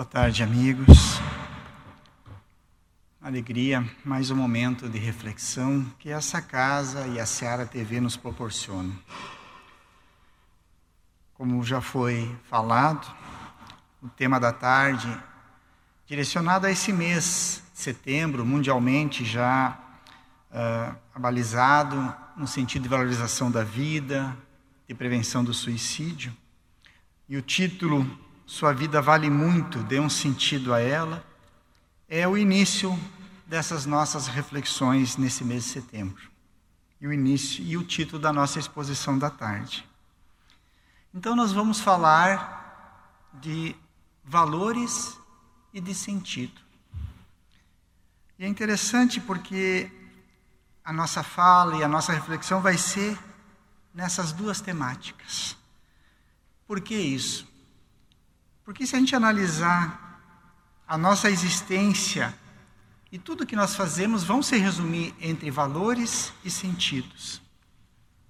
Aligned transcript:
Boa 0.00 0.08
tarde, 0.08 0.42
amigos. 0.42 1.20
Alegria, 3.20 3.86
mais 4.02 4.30
um 4.30 4.34
momento 4.34 4.88
de 4.88 4.98
reflexão 4.98 5.84
que 5.98 6.08
essa 6.08 6.40
casa 6.40 7.06
e 7.08 7.20
a 7.20 7.26
Seara 7.26 7.66
TV 7.66 8.00
nos 8.00 8.16
proporcionam. 8.16 8.98
Como 11.34 11.62
já 11.62 11.82
foi 11.82 12.34
falado, 12.48 13.14
o 14.02 14.08
tema 14.08 14.40
da 14.40 14.54
tarde, 14.54 15.06
direcionado 16.06 16.66
a 16.66 16.70
esse 16.70 16.94
mês 16.94 17.62
setembro, 17.74 18.46
mundialmente 18.46 19.22
já 19.22 19.78
uh, 20.50 20.96
abalizado 21.14 22.16
no 22.38 22.46
sentido 22.46 22.84
de 22.84 22.88
valorização 22.88 23.50
da 23.50 23.62
vida, 23.62 24.34
de 24.88 24.94
prevenção 24.94 25.44
do 25.44 25.52
suicídio. 25.52 26.34
E 27.28 27.36
o 27.36 27.42
título 27.42 28.29
Sua 28.50 28.72
vida 28.72 29.00
vale 29.00 29.30
muito, 29.30 29.78
dê 29.84 30.00
um 30.00 30.10
sentido 30.10 30.74
a 30.74 30.80
ela, 30.80 31.24
é 32.08 32.26
o 32.26 32.36
início 32.36 32.98
dessas 33.46 33.86
nossas 33.86 34.26
reflexões 34.26 35.16
nesse 35.16 35.44
mês 35.44 35.62
de 35.62 35.70
setembro. 35.70 36.28
E 37.00 37.06
o 37.06 37.12
início 37.12 37.64
e 37.64 37.76
o 37.76 37.84
título 37.84 38.20
da 38.20 38.32
nossa 38.32 38.58
exposição 38.58 39.16
da 39.16 39.30
tarde. 39.30 39.88
Então 41.14 41.36
nós 41.36 41.52
vamos 41.52 41.78
falar 41.78 43.30
de 43.34 43.76
valores 44.24 45.16
e 45.72 45.80
de 45.80 45.94
sentido. 45.94 46.60
E 48.36 48.44
é 48.44 48.48
interessante 48.48 49.20
porque 49.20 49.88
a 50.84 50.92
nossa 50.92 51.22
fala 51.22 51.76
e 51.76 51.84
a 51.84 51.88
nossa 51.88 52.12
reflexão 52.12 52.60
vai 52.60 52.76
ser 52.76 53.16
nessas 53.94 54.32
duas 54.32 54.60
temáticas. 54.60 55.56
Por 56.66 56.80
que 56.80 56.96
isso? 56.96 57.48
Porque 58.64 58.86
se 58.86 58.96
a 58.96 58.98
gente 58.98 59.14
analisar 59.16 60.10
a 60.86 60.98
nossa 60.98 61.30
existência 61.30 62.34
e 63.12 63.18
tudo 63.18 63.46
que 63.46 63.54
nós 63.54 63.76
fazemos 63.76 64.24
vão 64.24 64.42
se 64.42 64.56
resumir 64.56 65.14
entre 65.20 65.50
valores 65.50 66.32
e 66.44 66.50
sentidos. 66.50 67.40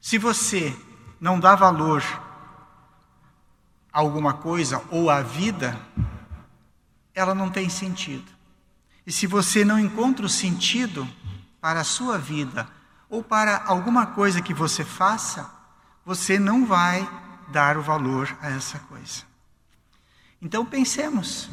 Se 0.00 0.18
você 0.18 0.74
não 1.20 1.40
dá 1.40 1.54
valor 1.54 2.02
a 3.92 3.98
alguma 3.98 4.34
coisa 4.34 4.82
ou 4.90 5.10
à 5.10 5.22
vida, 5.22 5.78
ela 7.14 7.34
não 7.34 7.50
tem 7.50 7.68
sentido. 7.68 8.30
E 9.06 9.12
se 9.12 9.26
você 9.26 9.64
não 9.64 9.78
encontra 9.78 10.24
o 10.24 10.28
sentido 10.28 11.08
para 11.60 11.80
a 11.80 11.84
sua 11.84 12.18
vida 12.18 12.68
ou 13.08 13.22
para 13.22 13.64
alguma 13.64 14.06
coisa 14.06 14.40
que 14.40 14.54
você 14.54 14.84
faça, 14.84 15.50
você 16.04 16.38
não 16.38 16.64
vai 16.64 17.08
dar 17.48 17.76
o 17.76 17.82
valor 17.82 18.34
a 18.40 18.50
essa 18.50 18.78
coisa. 18.80 19.29
Então 20.42 20.64
pensemos, 20.64 21.50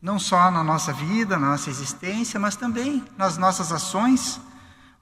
não 0.00 0.18
só 0.18 0.50
na 0.50 0.64
nossa 0.64 0.92
vida, 0.92 1.38
na 1.38 1.50
nossa 1.50 1.68
existência, 1.68 2.40
mas 2.40 2.56
também 2.56 3.04
nas 3.18 3.36
nossas 3.36 3.70
ações, 3.70 4.40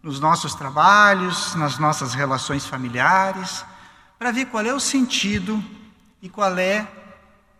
nos 0.03 0.19
nossos 0.19 0.55
trabalhos, 0.55 1.55
nas 1.55 1.79
nossas 1.79 2.15
relações 2.15 2.67
familiares, 2.67 3.65
para 4.19 4.33
ver 4.33 4.47
qual 4.47 4.65
é 4.65 4.75
o 4.75 4.81
sentido 4.81 5.63
e 6.21 6.29
qual 6.29 6.57
é 6.59 6.87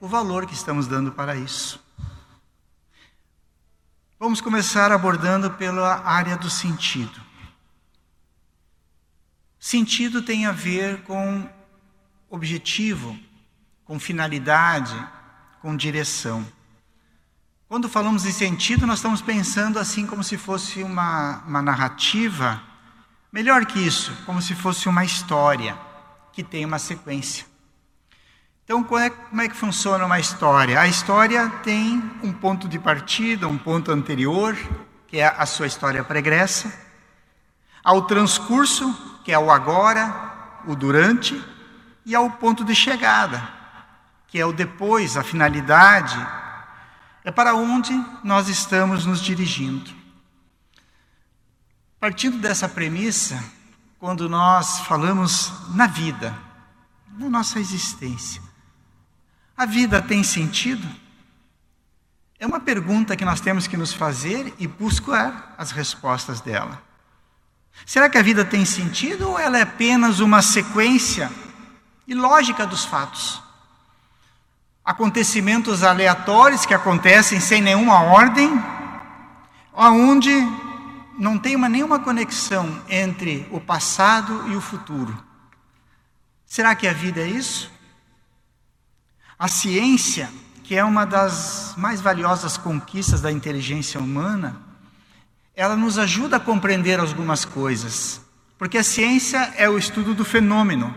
o 0.01 0.09
valor 0.09 0.47
que 0.47 0.55
estamos 0.55 0.89
dando 0.89 1.13
para 1.13 1.37
isso. 1.37 1.81
Vamos 4.19 4.41
começar 4.41 4.91
abordando 4.91 5.51
pela 5.53 6.05
área 6.05 6.37
do 6.37 6.51
sentido. 6.51 7.21
Sentido 9.59 10.23
tem 10.23 10.47
a 10.47 10.53
ver 10.53 11.03
com 11.03 11.49
objetivo, 12.29 13.17
com 13.85 13.99
finalidade, 13.99 14.95
com 15.63 15.77
direção. 15.77 16.45
Quando 17.69 17.89
falamos 17.89 18.25
de 18.25 18.33
sentido, 18.33 18.87
nós 18.87 18.99
estamos 18.99 19.23
pensando 19.23 19.79
assim 19.79 20.05
como 20.05 20.23
se 20.25 20.37
fosse 20.37 20.83
uma, 20.83 21.43
uma 21.47 21.63
narrativa, 21.63 22.61
melhor 23.33 23.65
que 23.65 23.79
isso, 23.79 24.13
como 24.27 24.43
se 24.43 24.57
fosse 24.57 24.89
uma 24.89 25.05
história 25.05 25.79
que 26.33 26.43
tem 26.43 26.65
uma 26.65 26.81
sequência. 26.81 27.47
Então, 28.65 28.85
é, 28.99 29.09
como 29.09 29.41
é 29.41 29.49
que 29.49 29.57
funciona 29.57 30.05
uma 30.05 30.19
história? 30.19 30.81
A 30.81 30.89
história 30.89 31.49
tem 31.63 32.03
um 32.23 32.33
ponto 32.33 32.69
de 32.69 32.79
partida, 32.79 33.47
um 33.47 33.57
ponto 33.57 33.91
anterior, 33.93 34.57
que 35.07 35.19
é 35.19 35.27
a 35.27 35.47
sua 35.47 35.67
história 35.67 36.03
pregressa, 36.03 36.73
ao 37.85 38.03
transcurso, 38.03 38.95
que 39.25 39.33
é 39.33 39.39
o 39.39 39.51
agora, 39.51 40.61
o 40.67 40.75
durante, 40.75 41.43
e 42.05 42.15
ao 42.15 42.31
ponto 42.31 42.65
de 42.65 42.75
chegada, 42.75 43.62
que 44.33 44.39
é 44.39 44.47
o 44.47 44.53
depois, 44.53 45.19
a 45.19 45.23
finalidade, 45.23 46.17
é 47.23 47.31
para 47.31 47.55
onde 47.55 47.93
nós 48.25 48.49
estamos 48.49 49.05
nos 49.05 49.21
dirigindo. 49.21 49.91
Partindo 52.01 52.39
dessa 52.39 52.67
premissa, 52.67 53.45
quando 53.99 54.31
nós 54.31 54.79
falamos 54.87 55.53
na 55.75 55.87
vida, 55.87 56.35
na 57.19 57.29
nossa 57.29 57.61
existência, 57.61 58.41
a 59.55 59.67
vida 59.67 60.01
tem 60.01 60.25
sentido? 60.25 60.89
É 62.41 62.47
uma 62.47 62.59
pergunta 62.59 63.15
que 63.15 63.27
nós 63.27 63.39
temos 63.39 63.67
que 63.67 63.77
nos 63.77 63.93
fazer 63.93 64.55
e 64.59 64.67
buscar 64.67 65.55
as 65.59 65.73
respostas 65.73 66.41
dela. 66.41 66.83
Será 67.85 68.09
que 68.09 68.17
a 68.17 68.23
vida 68.23 68.47
tem 68.47 68.65
sentido 68.65 69.29
ou 69.29 69.39
ela 69.39 69.59
é 69.59 69.63
apenas 69.63 70.21
uma 70.21 70.41
sequência 70.41 71.31
e 72.09 72.15
lógica 72.15 72.67
dos 72.67 72.87
fatos. 72.87 73.52
Acontecimentos 74.85 75.83
aleatórios 75.83 76.67
que 76.67 76.75
acontecem 76.75 77.39
sem 77.41 77.63
nenhuma 77.63 78.03
ordem, 78.03 78.51
onde 79.73 80.31
não 81.19 81.39
tem 81.39 81.55
uma, 81.55 81.69
nenhuma 81.69 82.01
conexão 82.01 82.83
entre 82.89 83.47
o 83.51 83.61
passado 83.61 84.49
e 84.49 84.57
o 84.57 84.61
futuro. 84.61 85.17
Será 86.45 86.75
que 86.75 86.87
a 86.89 86.93
vida 86.93 87.21
é 87.21 87.27
isso? 87.27 87.71
A 89.39 89.49
ciência, 89.49 90.29
que 90.65 90.75
é 90.75 90.85
uma 90.85 91.05
das 91.07 91.75
mais 91.77 92.01
valiosas 92.01 92.57
conquistas 92.57 93.21
da 93.21 93.31
inteligência 93.31 94.01
humana, 94.01 94.61
ela 95.55 95.77
nos 95.77 95.99
ajuda 95.99 96.37
a 96.37 96.41
compreender 96.41 96.99
algumas 96.99 97.45
coisas, 97.45 98.21
porque 98.59 98.79
a 98.79 98.85
ciência 98.85 99.53
é 99.57 99.69
o 99.69 99.79
estudo 99.79 100.15
do 100.15 100.25
fenômeno 100.25 100.93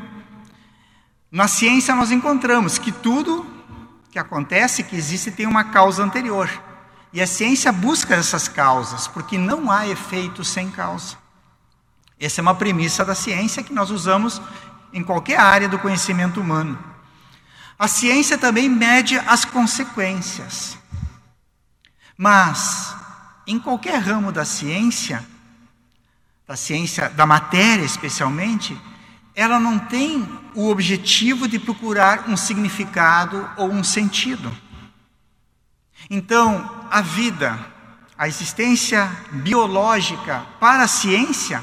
na 1.35 1.49
ciência 1.49 1.93
nós 1.93 2.11
encontramos 2.11 2.77
que 2.77 2.93
tudo 2.93 3.45
que 4.15 4.19
acontece, 4.19 4.81
que 4.81 4.95
existe, 4.95 5.29
tem 5.29 5.45
uma 5.45 5.65
causa 5.65 6.01
anterior. 6.01 6.49
E 7.11 7.21
a 7.21 7.27
ciência 7.27 7.69
busca 7.69 8.15
essas 8.15 8.47
causas, 8.47 9.09
porque 9.09 9.37
não 9.37 9.69
há 9.69 9.85
efeito 9.89 10.41
sem 10.41 10.71
causa. 10.71 11.17
Essa 12.17 12.39
é 12.39 12.41
uma 12.41 12.55
premissa 12.55 13.03
da 13.03 13.13
ciência 13.13 13.61
que 13.61 13.73
nós 13.73 13.91
usamos 13.91 14.41
em 14.93 15.03
qualquer 15.03 15.37
área 15.37 15.67
do 15.67 15.77
conhecimento 15.77 16.39
humano. 16.39 16.81
A 17.77 17.89
ciência 17.89 18.37
também 18.37 18.69
mede 18.69 19.19
as 19.19 19.43
consequências. 19.43 20.77
Mas, 22.17 22.95
em 23.45 23.59
qualquer 23.59 23.97
ramo 23.97 24.31
da 24.31 24.45
ciência, 24.45 25.21
da 26.47 26.55
ciência 26.55 27.09
da 27.09 27.25
matéria 27.25 27.83
especialmente, 27.83 28.81
ela 29.35 29.59
não 29.59 29.77
tem 29.77 30.27
o 30.55 30.69
objetivo 30.69 31.47
de 31.47 31.59
procurar 31.59 32.29
um 32.29 32.37
significado 32.37 33.47
ou 33.57 33.69
um 33.69 33.83
sentido. 33.83 34.55
Então, 36.09 36.87
a 36.89 37.01
vida, 37.01 37.59
a 38.17 38.27
existência 38.27 39.11
biológica 39.31 40.45
para 40.59 40.83
a 40.83 40.87
ciência, 40.87 41.61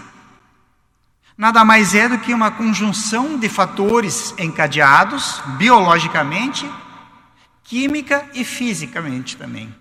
nada 1.37 1.65
mais 1.65 1.95
é 1.95 2.09
do 2.09 2.19
que 2.19 2.35
uma 2.35 2.51
conjunção 2.51 3.39
de 3.39 3.49
fatores 3.49 4.35
encadeados 4.39 5.41
biologicamente, 5.57 6.71
química 7.65 8.29
e 8.35 8.45
fisicamente 8.45 9.37
também. 9.37 9.75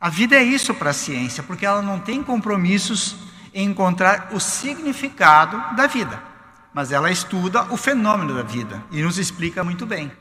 A 0.00 0.08
vida 0.08 0.36
é 0.36 0.42
isso 0.42 0.72
para 0.72 0.90
a 0.90 0.94
ciência, 0.94 1.42
porque 1.42 1.66
ela 1.66 1.82
não 1.82 1.98
tem 1.98 2.22
compromissos 2.22 3.16
em 3.52 3.68
encontrar 3.68 4.28
o 4.32 4.40
significado 4.40 5.76
da 5.76 5.86
vida 5.86 6.35
mas 6.76 6.92
ela 6.92 7.10
estuda 7.10 7.72
o 7.72 7.76
fenômeno 7.78 8.34
da 8.34 8.42
vida 8.42 8.84
e 8.90 9.00
nos 9.00 9.16
explica 9.16 9.64
muito 9.64 9.86
bem. 9.86 10.12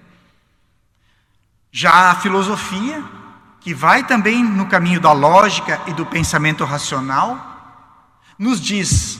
Já 1.69 2.11
a 2.11 2.15
filosofia, 2.15 3.03
que 3.59 3.73
vai 3.73 4.07
também 4.07 4.41
no 4.41 4.65
caminho 4.65 5.01
da 5.01 5.11
lógica 5.11 5.81
e 5.85 5.91
do 5.91 6.05
pensamento 6.05 6.63
racional, 6.63 8.21
nos 8.39 8.61
diz 8.61 9.19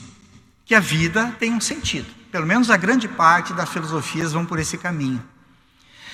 que 0.64 0.74
a 0.74 0.80
vida 0.80 1.36
tem 1.38 1.52
um 1.52 1.60
sentido. 1.60 2.08
Pelo 2.32 2.46
menos 2.46 2.70
a 2.70 2.78
grande 2.78 3.06
parte 3.06 3.52
das 3.52 3.68
filosofias 3.68 4.32
vão 4.32 4.46
por 4.46 4.58
esse 4.58 4.78
caminho. 4.78 5.22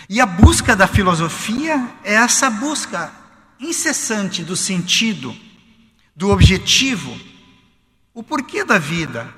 E 0.09 0.19
a 0.19 0.25
busca 0.25 0.75
da 0.75 0.87
filosofia 0.87 1.87
é 2.03 2.15
essa 2.15 2.49
busca 2.49 3.13
incessante 3.59 4.43
do 4.43 4.55
sentido, 4.55 5.35
do 6.15 6.31
objetivo, 6.31 7.15
o 8.11 8.23
porquê 8.23 8.63
da 8.63 8.79
vida, 8.79 9.31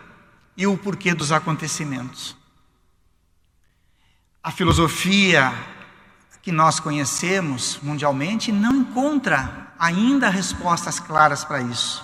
e 0.56 0.68
o 0.68 0.78
porquê 0.78 1.14
dos 1.14 1.32
acontecimentos. 1.32 2.36
A 4.42 4.52
filosofia 4.52 5.54
que 6.42 6.52
nós 6.52 6.80
conhecemos 6.80 7.80
mundialmente 7.82 8.52
não 8.52 8.76
encontra 8.76 9.74
ainda 9.80 10.30
respostas 10.30 11.00
claras 11.00 11.44
para 11.46 11.62
isso. 11.62 12.04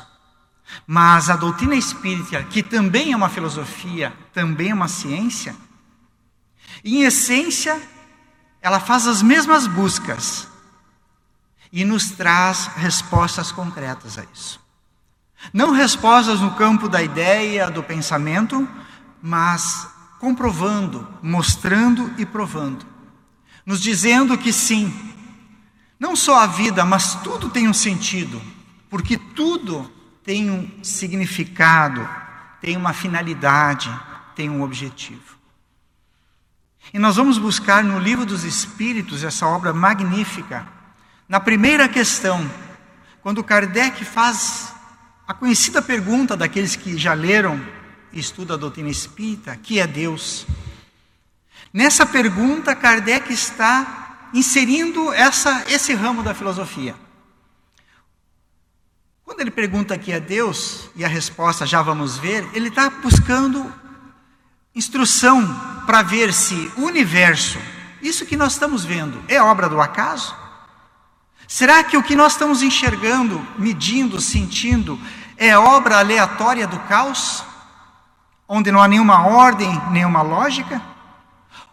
Mas 0.88 1.30
a 1.30 1.36
doutrina 1.36 1.76
espírita, 1.76 2.42
que 2.44 2.64
também 2.64 3.12
é 3.12 3.16
uma 3.16 3.30
filosofia, 3.30 4.14
também 4.34 4.70
é 4.70 4.74
uma 4.74 4.88
ciência, 4.88 5.56
em 6.84 7.04
essência, 7.04 7.82
ela 8.62 8.80
faz 8.80 9.08
as 9.08 9.22
mesmas 9.22 9.68
buscas 9.68 10.48
e 11.72 11.84
nos 11.84 12.12
traz 12.12 12.68
respostas 12.76 13.52
concretas 13.52 14.18
a 14.18 14.24
isso. 14.34 14.60
Não 15.54 15.72
respostas 15.72 16.40
no 16.40 16.52
campo 16.56 16.88
da 16.88 17.02
ideia, 17.02 17.72
do 17.72 17.82
pensamento, 17.82 18.68
mas 19.22 19.88
comprovando, 20.20 21.08
mostrando 21.22 22.14
e 22.18 22.26
provando. 22.26 22.86
Nos 23.66 23.82
dizendo 23.82 24.38
que 24.38 24.52
sim, 24.52 24.94
não 26.00 26.16
só 26.16 26.40
a 26.40 26.48
vida, 26.48 26.86
mas 26.86 27.16
tudo 27.16 27.50
tem 27.50 27.68
um 27.68 27.74
sentido, 27.74 28.42
porque 28.90 29.18
tudo 29.18 29.90
tem 30.24 30.50
um 30.50 30.84
significado, 30.84 32.08
tem 32.62 32.76
uma 32.76 32.94
finalidade, 32.94 33.90
tem 34.36 34.50
um 34.50 34.62
objetivo. 34.62 35.38
E 36.94 37.00
nós 37.00 37.16
vamos 37.16 37.38
buscar 37.38 37.84
no 37.84 38.00
Livro 38.00 38.26
dos 38.26 38.44
Espíritos 38.44 39.24
essa 39.24 39.46
obra 39.46 39.74
magnífica. 39.74 40.68
Na 41.28 41.40
primeira 41.40 41.88
questão, 41.88 42.50
quando 43.22 43.44
Kardec 43.44 44.04
faz 44.04 44.74
a 45.30 45.34
conhecida 45.36 45.80
pergunta 45.80 46.36
daqueles 46.36 46.76
que 46.76 46.98
já 46.98 47.14
leram 47.14 47.64
e 48.12 48.20
estudam 48.20 48.56
a 48.56 48.60
doutrina 48.60 48.90
espírita, 48.90 49.56
que 49.56 49.80
é 49.80 49.86
Deus? 49.86 50.48
Nessa 51.72 52.04
pergunta, 52.04 52.76
Kardec 52.76 53.32
está 53.32 54.32
inserindo 54.34 55.14
essa, 55.14 55.66
esse 55.68 55.94
ramo 55.94 56.24
da 56.24 56.34
filosofia. 56.34 56.96
Quando 59.24 59.42
ele 59.42 59.52
pergunta 59.52 59.96
que 60.00 60.12
é 60.12 60.20
Deus, 60.20 60.90
e 60.96 61.06
a 61.06 61.08
resposta 61.08 61.64
já 61.64 61.84
vamos 61.84 62.18
ver, 62.18 62.50
ele 62.56 62.70
está 62.70 62.90
buscando 62.90 63.72
instrução 64.74 65.46
para 65.86 66.02
ver 66.02 66.34
se 66.34 66.72
o 66.76 66.86
universo, 66.86 67.60
isso 68.02 68.26
que 68.26 68.36
nós 68.36 68.54
estamos 68.54 68.84
vendo, 68.84 69.24
é 69.28 69.40
obra 69.40 69.70
do 69.70 69.80
acaso? 69.80 70.36
Será 71.50 71.84
que 71.84 71.98
o 71.98 72.04
que 72.04 72.16
nós 72.16 72.34
estamos 72.34 72.62
enxergando, 72.62 73.44
medindo, 73.58 74.22
sentindo, 74.22 75.00
é 75.40 75.58
obra 75.58 76.00
aleatória 76.00 76.68
do 76.68 76.78
caos? 76.80 77.46
Onde 78.46 78.72
não 78.72 78.82
há 78.82 78.88
nenhuma 78.88 79.26
ordem, 79.26 79.70
nenhuma 79.90 80.22
lógica? 80.22 80.82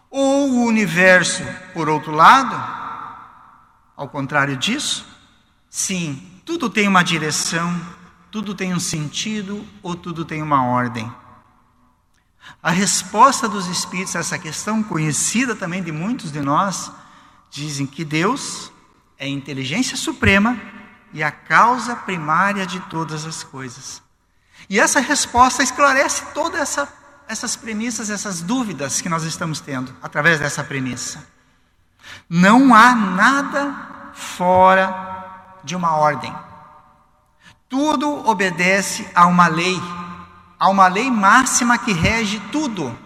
Ou 0.09 0.49
o 0.49 0.65
universo, 0.65 1.43
por 1.73 1.89
outro 1.89 2.13
lado, 2.13 2.55
ao 3.95 4.07
contrário 4.07 4.55
disso? 4.55 5.05
Sim, 5.69 6.41
tudo 6.45 6.69
tem 6.69 6.87
uma 6.87 7.03
direção, 7.03 7.79
tudo 8.31 8.55
tem 8.55 8.73
um 8.73 8.79
sentido 8.79 9.67
ou 9.83 9.95
tudo 9.95 10.23
tem 10.23 10.41
uma 10.41 10.63
ordem. 10.63 11.11
A 12.63 12.71
resposta 12.71 13.49
dos 13.49 13.67
Espíritos 13.67 14.15
a 14.15 14.19
essa 14.19 14.39
questão, 14.39 14.81
conhecida 14.81 15.53
também 15.53 15.83
de 15.83 15.91
muitos 15.91 16.31
de 16.31 16.39
nós, 16.39 16.89
dizem 17.51 17.85
que 17.85 18.05
Deus 18.05 18.71
é 19.19 19.25
a 19.25 19.29
inteligência 19.29 19.97
suprema 19.97 20.57
e 21.13 21.23
a 21.23 21.31
causa 21.31 21.95
primária 21.95 22.65
de 22.65 22.79
todas 22.81 23.25
as 23.25 23.43
coisas. 23.43 24.01
E 24.69 24.79
essa 24.79 24.99
resposta 24.99 25.63
esclarece 25.63 26.23
todas 26.33 26.59
essa, 26.59 26.93
essas 27.27 27.55
premissas, 27.55 28.09
essas 28.09 28.41
dúvidas 28.41 29.01
que 29.01 29.09
nós 29.09 29.23
estamos 29.23 29.59
tendo 29.59 29.95
através 30.01 30.39
dessa 30.39 30.63
premissa. 30.63 31.25
Não 32.29 32.73
há 32.73 32.93
nada 32.93 34.11
fora 34.13 35.59
de 35.63 35.75
uma 35.75 35.95
ordem. 35.95 36.33
Tudo 37.69 38.27
obedece 38.27 39.07
a 39.13 39.25
uma 39.27 39.47
lei, 39.47 39.81
a 40.59 40.69
uma 40.69 40.87
lei 40.87 41.11
máxima 41.11 41.77
que 41.77 41.91
rege 41.91 42.39
tudo 42.51 42.97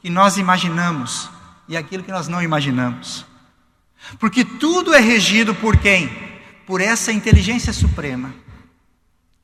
que 0.00 0.10
nós 0.10 0.36
imaginamos 0.36 1.30
e 1.68 1.76
aquilo 1.76 2.02
que 2.02 2.12
nós 2.12 2.28
não 2.28 2.42
imaginamos. 2.42 3.26
Porque 4.18 4.44
tudo 4.44 4.94
é 4.94 5.00
regido 5.00 5.54
por 5.54 5.76
quem? 5.76 6.29
Por 6.70 6.80
essa 6.80 7.10
inteligência 7.10 7.72
suprema, 7.72 8.32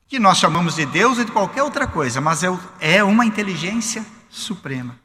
que 0.07 0.17
nós 0.17 0.37
chamamos 0.37 0.75
de 0.75 0.85
Deus 0.85 1.17
ou 1.17 1.25
de 1.25 1.31
qualquer 1.33 1.61
outra 1.61 1.85
coisa, 1.85 2.21
mas 2.21 2.41
é, 2.41 2.47
é 2.79 3.03
uma 3.03 3.25
inteligência 3.25 4.05
suprema. 4.29 4.97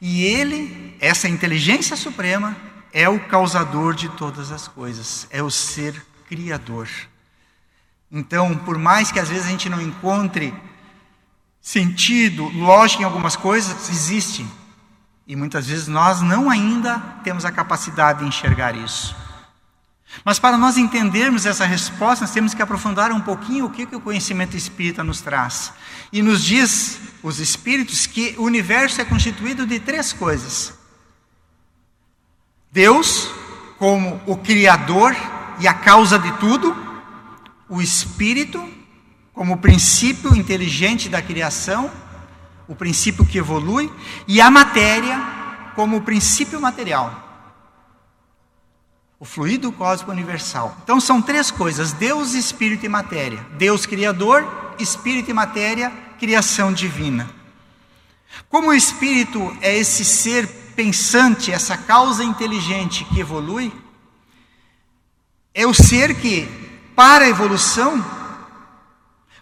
E 0.00 0.24
ele, 0.24 0.96
essa 0.98 1.28
inteligência 1.28 1.94
suprema, 1.94 2.56
é 2.92 3.08
o 3.08 3.20
causador 3.28 3.94
de 3.94 4.08
todas 4.08 4.50
as 4.50 4.66
coisas, 4.66 5.28
é 5.30 5.40
o 5.40 5.48
ser 5.48 6.04
criador. 6.28 6.88
Então, 8.10 8.58
por 8.58 8.76
mais 8.76 9.12
que 9.12 9.20
às 9.20 9.28
vezes 9.28 9.46
a 9.46 9.50
gente 9.50 9.68
não 9.68 9.80
encontre 9.80 10.52
sentido, 11.60 12.48
lógica 12.58 13.02
em 13.02 13.06
algumas 13.06 13.36
coisas, 13.36 13.88
existe 13.88 14.44
e 15.24 15.36
muitas 15.36 15.68
vezes 15.68 15.86
nós 15.86 16.20
não 16.22 16.50
ainda 16.50 16.98
temos 17.22 17.44
a 17.44 17.52
capacidade 17.52 18.18
de 18.18 18.26
enxergar 18.26 18.74
isso. 18.74 19.14
Mas 20.24 20.38
para 20.38 20.56
nós 20.56 20.76
entendermos 20.76 21.46
essa 21.46 21.64
resposta, 21.64 22.24
nós 22.24 22.32
temos 22.32 22.54
que 22.54 22.62
aprofundar 22.62 23.12
um 23.12 23.20
pouquinho 23.20 23.66
o 23.66 23.70
que, 23.70 23.86
que 23.86 23.96
o 23.96 24.00
conhecimento 24.00 24.56
espírita 24.56 25.04
nos 25.04 25.20
traz. 25.20 25.72
E 26.12 26.22
nos 26.22 26.42
diz, 26.42 26.98
os 27.22 27.38
espíritos, 27.38 28.06
que 28.06 28.34
o 28.38 28.42
universo 28.42 29.00
é 29.00 29.04
constituído 29.04 29.66
de 29.66 29.78
três 29.78 30.12
coisas: 30.12 30.74
Deus, 32.72 33.28
como 33.78 34.20
o 34.26 34.36
Criador 34.36 35.14
e 35.58 35.68
a 35.68 35.74
causa 35.74 36.18
de 36.18 36.32
tudo, 36.32 36.74
o 37.68 37.80
Espírito, 37.80 38.66
como 39.32 39.54
o 39.54 39.58
princípio 39.58 40.34
inteligente 40.34 41.08
da 41.08 41.20
criação, 41.20 41.90
o 42.68 42.74
princípio 42.74 43.24
que 43.24 43.38
evolui, 43.38 43.92
e 44.26 44.40
a 44.40 44.50
matéria 44.50 45.20
como 45.74 45.98
o 45.98 46.02
princípio 46.02 46.60
material. 46.60 47.25
O 49.18 49.24
fluido 49.24 49.72
cósmico 49.72 50.12
universal. 50.12 50.76
Então 50.82 51.00
são 51.00 51.22
três 51.22 51.50
coisas: 51.50 51.92
Deus, 51.92 52.34
Espírito 52.34 52.84
e 52.84 52.88
matéria. 52.88 53.44
Deus 53.52 53.86
criador, 53.86 54.74
Espírito 54.78 55.30
e 55.30 55.34
matéria, 55.34 55.90
criação 56.18 56.72
divina. 56.72 57.28
Como 58.48 58.68
o 58.68 58.74
Espírito 58.74 59.56
é 59.60 59.76
esse 59.76 60.04
ser 60.04 60.46
pensante, 60.76 61.50
essa 61.50 61.76
causa 61.76 62.22
inteligente 62.22 63.04
que 63.06 63.20
evolui, 63.20 63.72
é 65.54 65.66
o 65.66 65.72
ser 65.72 66.14
que, 66.20 66.46
para 66.94 67.24
a 67.24 67.28
evolução, 67.28 68.04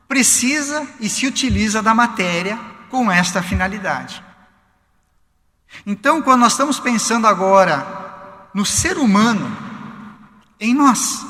precisa 0.06 0.87
e 1.00 1.08
se 1.08 1.26
utiliza 1.26 1.82
da 1.82 1.92
matéria 1.92 2.56
com 2.88 3.10
esta 3.10 3.42
finalidade. 3.42 4.22
Então, 5.84 6.22
quando 6.22 6.42
nós 6.42 6.52
estamos 6.52 6.78
pensando 6.78 7.26
agora 7.26 8.48
no 8.54 8.64
ser 8.64 8.96
humano, 8.96 9.56
em 10.64 10.75
nós, 10.75 11.25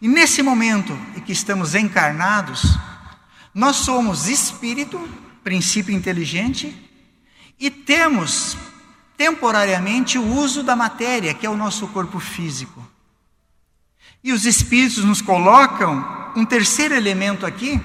e 0.00 0.08
nesse 0.08 0.42
momento 0.42 0.98
em 1.14 1.20
que 1.20 1.32
estamos 1.32 1.74
encarnados, 1.74 2.78
nós 3.54 3.76
somos 3.76 4.28
espírito, 4.28 4.98
princípio 5.44 5.94
inteligente, 5.94 6.74
e 7.58 7.70
temos 7.70 8.56
temporariamente 9.16 10.16
o 10.16 10.24
uso 10.24 10.62
da 10.62 10.74
matéria, 10.74 11.34
que 11.34 11.44
é 11.44 11.50
o 11.50 11.56
nosso 11.56 11.86
corpo 11.88 12.18
físico. 12.18 12.82
E 14.24 14.32
os 14.32 14.46
espíritos 14.46 15.04
nos 15.04 15.20
colocam 15.20 16.32
um 16.34 16.46
terceiro 16.46 16.94
elemento 16.94 17.44
aqui, 17.44 17.78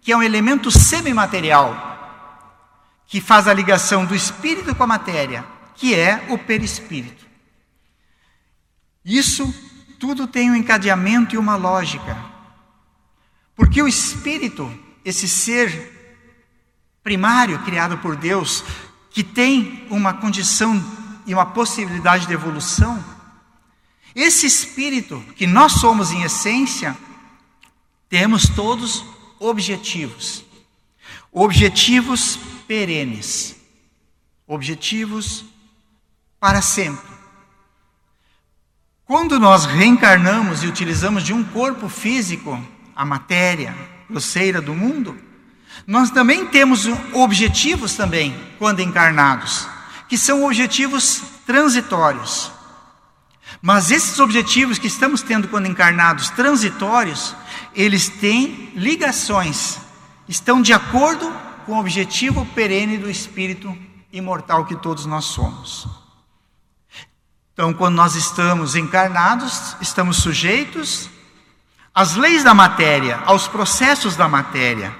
que 0.00 0.10
é 0.10 0.16
um 0.16 0.22
elemento 0.22 0.70
semimaterial, 0.70 1.90
que 3.06 3.20
faz 3.20 3.46
a 3.46 3.52
ligação 3.52 4.06
do 4.06 4.14
espírito 4.14 4.74
com 4.74 4.84
a 4.84 4.86
matéria, 4.86 5.44
que 5.74 5.94
é 5.94 6.26
o 6.30 6.38
perispírito. 6.38 7.31
Isso 9.04 9.52
tudo 9.98 10.26
tem 10.26 10.50
um 10.50 10.56
encadeamento 10.56 11.34
e 11.34 11.38
uma 11.38 11.56
lógica. 11.56 12.16
Porque 13.54 13.82
o 13.82 13.88
espírito, 13.88 14.72
esse 15.04 15.28
ser 15.28 16.00
primário 17.02 17.58
criado 17.60 17.98
por 17.98 18.16
Deus, 18.16 18.64
que 19.10 19.22
tem 19.22 19.86
uma 19.90 20.14
condição 20.14 20.82
e 21.26 21.34
uma 21.34 21.46
possibilidade 21.46 22.26
de 22.26 22.32
evolução, 22.32 23.02
esse 24.14 24.46
espírito 24.46 25.22
que 25.36 25.46
nós 25.46 25.72
somos 25.72 26.10
em 26.10 26.22
essência, 26.22 26.96
temos 28.08 28.48
todos 28.48 29.04
objetivos. 29.38 30.44
Objetivos 31.30 32.38
perenes. 32.66 33.56
Objetivos 34.46 35.44
para 36.38 36.60
sempre. 36.60 37.11
Quando 39.04 39.38
nós 39.38 39.66
reencarnamos 39.66 40.62
e 40.62 40.66
utilizamos 40.66 41.22
de 41.24 41.32
um 41.32 41.42
corpo 41.42 41.88
físico, 41.88 42.58
a 42.94 43.04
matéria 43.04 43.74
grosseira 44.08 44.60
do 44.60 44.74
mundo, 44.74 45.18
nós 45.86 46.10
também 46.10 46.46
temos 46.46 46.86
objetivos 47.12 47.94
também 47.94 48.34
quando 48.58 48.80
encarnados, 48.80 49.66
que 50.08 50.16
são 50.16 50.44
objetivos 50.44 51.22
transitórios. 51.44 52.52
Mas 53.60 53.90
esses 53.90 54.18
objetivos 54.18 54.78
que 54.78 54.86
estamos 54.86 55.20
tendo 55.22 55.48
quando 55.48 55.66
encarnados, 55.66 56.30
transitórios, 56.30 57.34
eles 57.74 58.08
têm 58.08 58.72
ligações, 58.74 59.78
estão 60.28 60.62
de 60.62 60.72
acordo 60.72 61.30
com 61.66 61.72
o 61.72 61.80
objetivo 61.80 62.46
perene 62.54 62.98
do 62.98 63.10
espírito 63.10 63.76
imortal 64.12 64.64
que 64.64 64.76
todos 64.76 65.06
nós 65.06 65.24
somos. 65.24 66.01
Então, 67.52 67.74
quando 67.74 67.96
nós 67.96 68.14
estamos 68.14 68.74
encarnados, 68.74 69.76
estamos 69.80 70.16
sujeitos 70.16 71.10
às 71.94 72.14
leis 72.14 72.42
da 72.42 72.54
matéria, 72.54 73.20
aos 73.26 73.46
processos 73.46 74.16
da 74.16 74.26
matéria. 74.26 74.94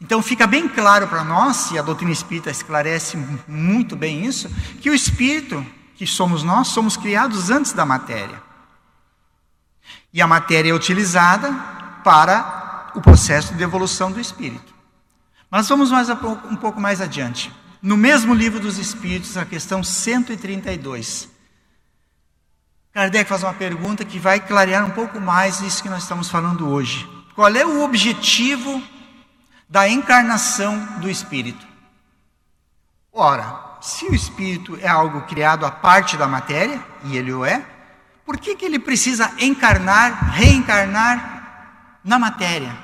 Então, 0.00 0.20
fica 0.20 0.46
bem 0.46 0.66
claro 0.66 1.06
para 1.06 1.22
nós, 1.22 1.70
e 1.70 1.78
a 1.78 1.82
doutrina 1.82 2.10
espírita 2.10 2.50
esclarece 2.50 3.16
muito 3.46 3.94
bem 3.94 4.24
isso, 4.24 4.48
que 4.80 4.90
o 4.90 4.94
espírito, 4.94 5.64
que 5.94 6.06
somos 6.06 6.42
nós, 6.42 6.68
somos 6.68 6.96
criados 6.96 7.50
antes 7.50 7.72
da 7.72 7.86
matéria. 7.86 8.42
E 10.12 10.20
a 10.20 10.26
matéria 10.26 10.70
é 10.70 10.74
utilizada 10.74 11.52
para 12.02 12.90
o 12.96 13.00
processo 13.00 13.54
de 13.54 13.62
evolução 13.62 14.10
do 14.10 14.18
espírito. 14.18 14.74
Mas 15.48 15.68
vamos 15.68 15.90
mais 15.90 16.08
um 16.08 16.56
pouco 16.56 16.80
mais 16.80 17.00
adiante. 17.00 17.52
No 17.80 17.96
mesmo 17.96 18.34
livro 18.34 18.58
dos 18.58 18.78
Espíritos, 18.78 19.36
a 19.36 19.44
questão 19.44 19.82
132. 19.82 21.39
Kardec 22.92 23.28
faz 23.28 23.44
uma 23.44 23.54
pergunta 23.54 24.04
que 24.04 24.18
vai 24.18 24.40
clarear 24.40 24.84
um 24.84 24.90
pouco 24.90 25.20
mais 25.20 25.60
isso 25.60 25.82
que 25.82 25.88
nós 25.88 26.02
estamos 26.02 26.28
falando 26.28 26.68
hoje. 26.68 27.08
Qual 27.36 27.54
é 27.54 27.64
o 27.64 27.82
objetivo 27.82 28.82
da 29.68 29.88
encarnação 29.88 30.76
do 30.98 31.08
espírito? 31.08 31.64
Ora, 33.12 33.78
se 33.80 34.06
o 34.06 34.14
espírito 34.14 34.76
é 34.82 34.88
algo 34.88 35.22
criado 35.22 35.64
à 35.64 35.70
parte 35.70 36.16
da 36.16 36.26
matéria, 36.26 36.84
e 37.04 37.16
ele 37.16 37.32
o 37.32 37.44
é, 37.44 37.64
por 38.26 38.38
que, 38.38 38.56
que 38.56 38.64
ele 38.64 38.78
precisa 38.78 39.32
encarnar, 39.38 40.32
reencarnar 40.32 41.98
na 42.04 42.18
matéria? 42.18 42.76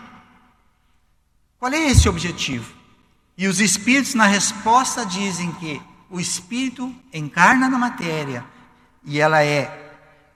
Qual 1.59 1.73
é 1.73 1.91
esse 1.91 2.09
objetivo? 2.09 2.73
E 3.37 3.49
os 3.49 3.61
espíritos, 3.61 4.15
na 4.15 4.27
resposta, 4.27 5.05
dizem 5.05 5.53
que 5.53 5.83
o 6.09 6.21
espírito 6.21 6.95
encarna 7.13 7.69
na 7.69 7.77
matéria 7.77 8.45
e 9.05 9.21
ela 9.21 9.43
é 9.43 9.86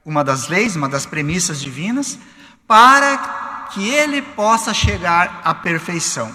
uma 0.04 0.24
das 0.24 0.48
leis, 0.48 0.76
uma 0.76 0.88
das 0.88 1.06
premissas 1.06 1.60
divinas, 1.60 2.18
para 2.66 3.68
que 3.72 3.88
ele 3.88 4.22
possa 4.22 4.72
chegar 4.72 5.40
à 5.44 5.54
perfeição. 5.54 6.34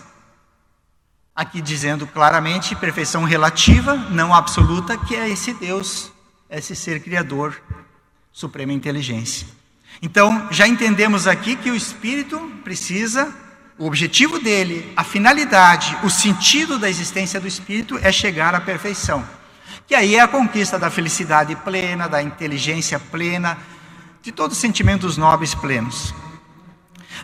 Aqui 1.36 1.62
dizendo 1.62 2.08
claramente 2.08 2.76
perfeição 2.76 3.24
relativa, 3.24 3.96
não 4.10 4.34
absoluta, 4.34 4.98
que 4.98 5.16
é 5.16 5.30
esse 5.30 5.54
Deus, 5.54 6.12
esse 6.50 6.76
ser 6.76 7.02
criador, 7.02 7.62
suprema 8.32 8.72
inteligência. 8.72 9.48
Então, 10.02 10.48
já 10.52 10.68
entendemos 10.68 11.28
aqui 11.28 11.56
que 11.56 11.70
o 11.70 11.76
espírito 11.76 12.40
precisa, 12.64 13.34
o 13.78 13.86
objetivo 13.86 14.40
dele, 14.40 14.94
a 14.96 15.04
finalidade, 15.04 15.98
o 16.04 16.10
sentido 16.10 16.78
da 16.80 16.90
existência 16.90 17.40
do 17.40 17.48
espírito 17.48 17.98
é 18.02 18.12
chegar 18.12 18.56
à 18.56 18.62
perfeição 18.62 19.26
que 19.88 19.94
aí 19.94 20.16
é 20.16 20.22
a 20.22 20.28
conquista 20.28 20.80
da 20.80 20.90
felicidade 20.90 21.56
plena, 21.58 22.08
da 22.08 22.22
inteligência 22.22 23.00
plena, 23.00 23.58
de 24.22 24.32
todos 24.32 24.58
os 24.58 24.62
sentimentos 24.62 25.18
nobres 25.18 25.54
plenos. 25.54 26.14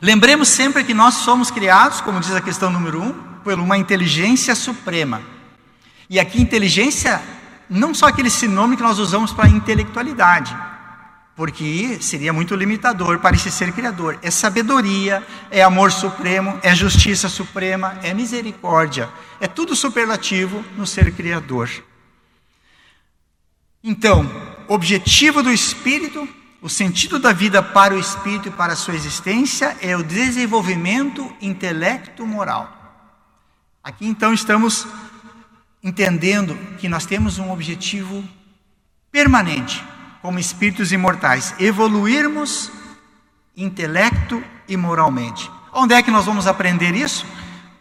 Lembremos 0.01 0.49
sempre 0.49 0.83
que 0.83 0.93
nós 0.93 1.15
somos 1.15 1.49
criados, 1.49 2.01
como 2.01 2.19
diz 2.19 2.33
a 2.33 2.41
questão 2.41 2.71
número 2.71 3.01
um, 3.01 3.13
por 3.43 3.53
uma 3.53 3.77
inteligência 3.77 4.55
suprema. 4.55 5.21
E 6.09 6.19
aqui, 6.19 6.41
inteligência, 6.41 7.21
não 7.69 7.93
só 7.93 8.07
aquele 8.07 8.29
sinônimo 8.29 8.77
que 8.77 8.83
nós 8.83 8.99
usamos 8.99 9.31
para 9.31 9.49
intelectualidade, 9.49 10.55
porque 11.35 11.97
seria 12.01 12.31
muito 12.31 12.53
limitador 12.55 13.19
para 13.19 13.35
esse 13.35 13.49
ser 13.49 13.71
criador. 13.71 14.19
É 14.21 14.29
sabedoria, 14.29 15.25
é 15.49 15.63
amor 15.63 15.91
supremo, 15.91 16.59
é 16.61 16.75
justiça 16.75 17.27
suprema, 17.27 17.97
é 18.03 18.13
misericórdia, 18.13 19.09
é 19.39 19.47
tudo 19.47 19.75
superlativo 19.75 20.63
no 20.77 20.85
ser 20.85 21.11
criador. 21.13 21.69
Então, 23.83 24.29
objetivo 24.67 25.41
do 25.41 25.51
espírito, 25.51 26.27
o 26.61 26.69
sentido 26.69 27.17
da 27.17 27.33
vida 27.33 27.63
para 27.63 27.95
o 27.95 27.99
espírito 27.99 28.47
e 28.47 28.51
para 28.51 28.73
a 28.73 28.75
sua 28.75 28.93
existência 28.93 29.75
é 29.81 29.97
o 29.97 30.03
desenvolvimento 30.03 31.33
intelecto-moral. 31.41 32.77
Aqui 33.83 34.05
então 34.05 34.31
estamos 34.31 34.85
entendendo 35.83 36.55
que 36.77 36.87
nós 36.87 37.07
temos 37.07 37.39
um 37.39 37.51
objetivo 37.51 38.23
permanente, 39.11 39.83
como 40.21 40.37
espíritos 40.37 40.91
imortais, 40.91 41.55
evoluirmos 41.59 42.71
intelecto 43.57 44.43
e 44.67 44.77
moralmente. 44.77 45.49
Onde 45.73 45.95
é 45.95 46.03
que 46.03 46.11
nós 46.11 46.25
vamos 46.25 46.45
aprender 46.45 46.93
isso? 46.95 47.25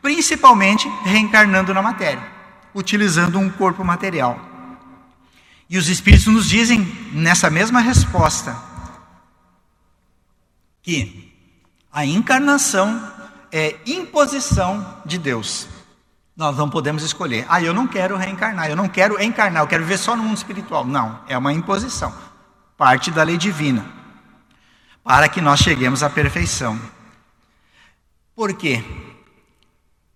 Principalmente 0.00 0.88
reencarnando 1.04 1.74
na 1.74 1.82
matéria, 1.82 2.22
utilizando 2.74 3.38
um 3.38 3.50
corpo 3.50 3.84
material. 3.84 4.49
E 5.70 5.78
os 5.78 5.88
Espíritos 5.88 6.26
nos 6.26 6.48
dizem, 6.48 6.80
nessa 7.12 7.48
mesma 7.48 7.78
resposta, 7.78 8.56
que 10.82 11.32
a 11.92 12.04
encarnação 12.04 13.00
é 13.52 13.76
imposição 13.86 15.00
de 15.06 15.16
Deus. 15.16 15.68
Nós 16.36 16.56
não 16.56 16.68
podemos 16.68 17.04
escolher. 17.04 17.46
Ah, 17.48 17.62
eu 17.62 17.72
não 17.72 17.86
quero 17.86 18.16
reencarnar, 18.16 18.68
eu 18.68 18.74
não 18.74 18.88
quero 18.88 19.22
encarnar, 19.22 19.62
eu 19.62 19.68
quero 19.68 19.84
viver 19.84 19.98
só 19.98 20.16
no 20.16 20.24
mundo 20.24 20.38
espiritual. 20.38 20.84
Não, 20.84 21.20
é 21.28 21.38
uma 21.38 21.52
imposição. 21.52 22.12
Parte 22.76 23.12
da 23.12 23.22
lei 23.22 23.36
divina. 23.38 23.86
Para 25.04 25.28
que 25.28 25.40
nós 25.40 25.60
cheguemos 25.60 26.02
à 26.02 26.10
perfeição. 26.10 26.80
Por 28.34 28.54
quê? 28.54 28.82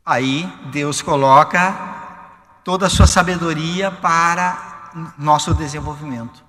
Aí 0.04 0.52
Deus 0.72 1.00
coloca 1.00 2.58
toda 2.64 2.88
a 2.88 2.90
sua 2.90 3.06
sabedoria 3.06 3.92
para 3.92 4.73
nosso 5.18 5.54
desenvolvimento. 5.54 6.44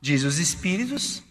Diz 0.00 0.24
os 0.24 0.38
Espíritos, 0.38 1.22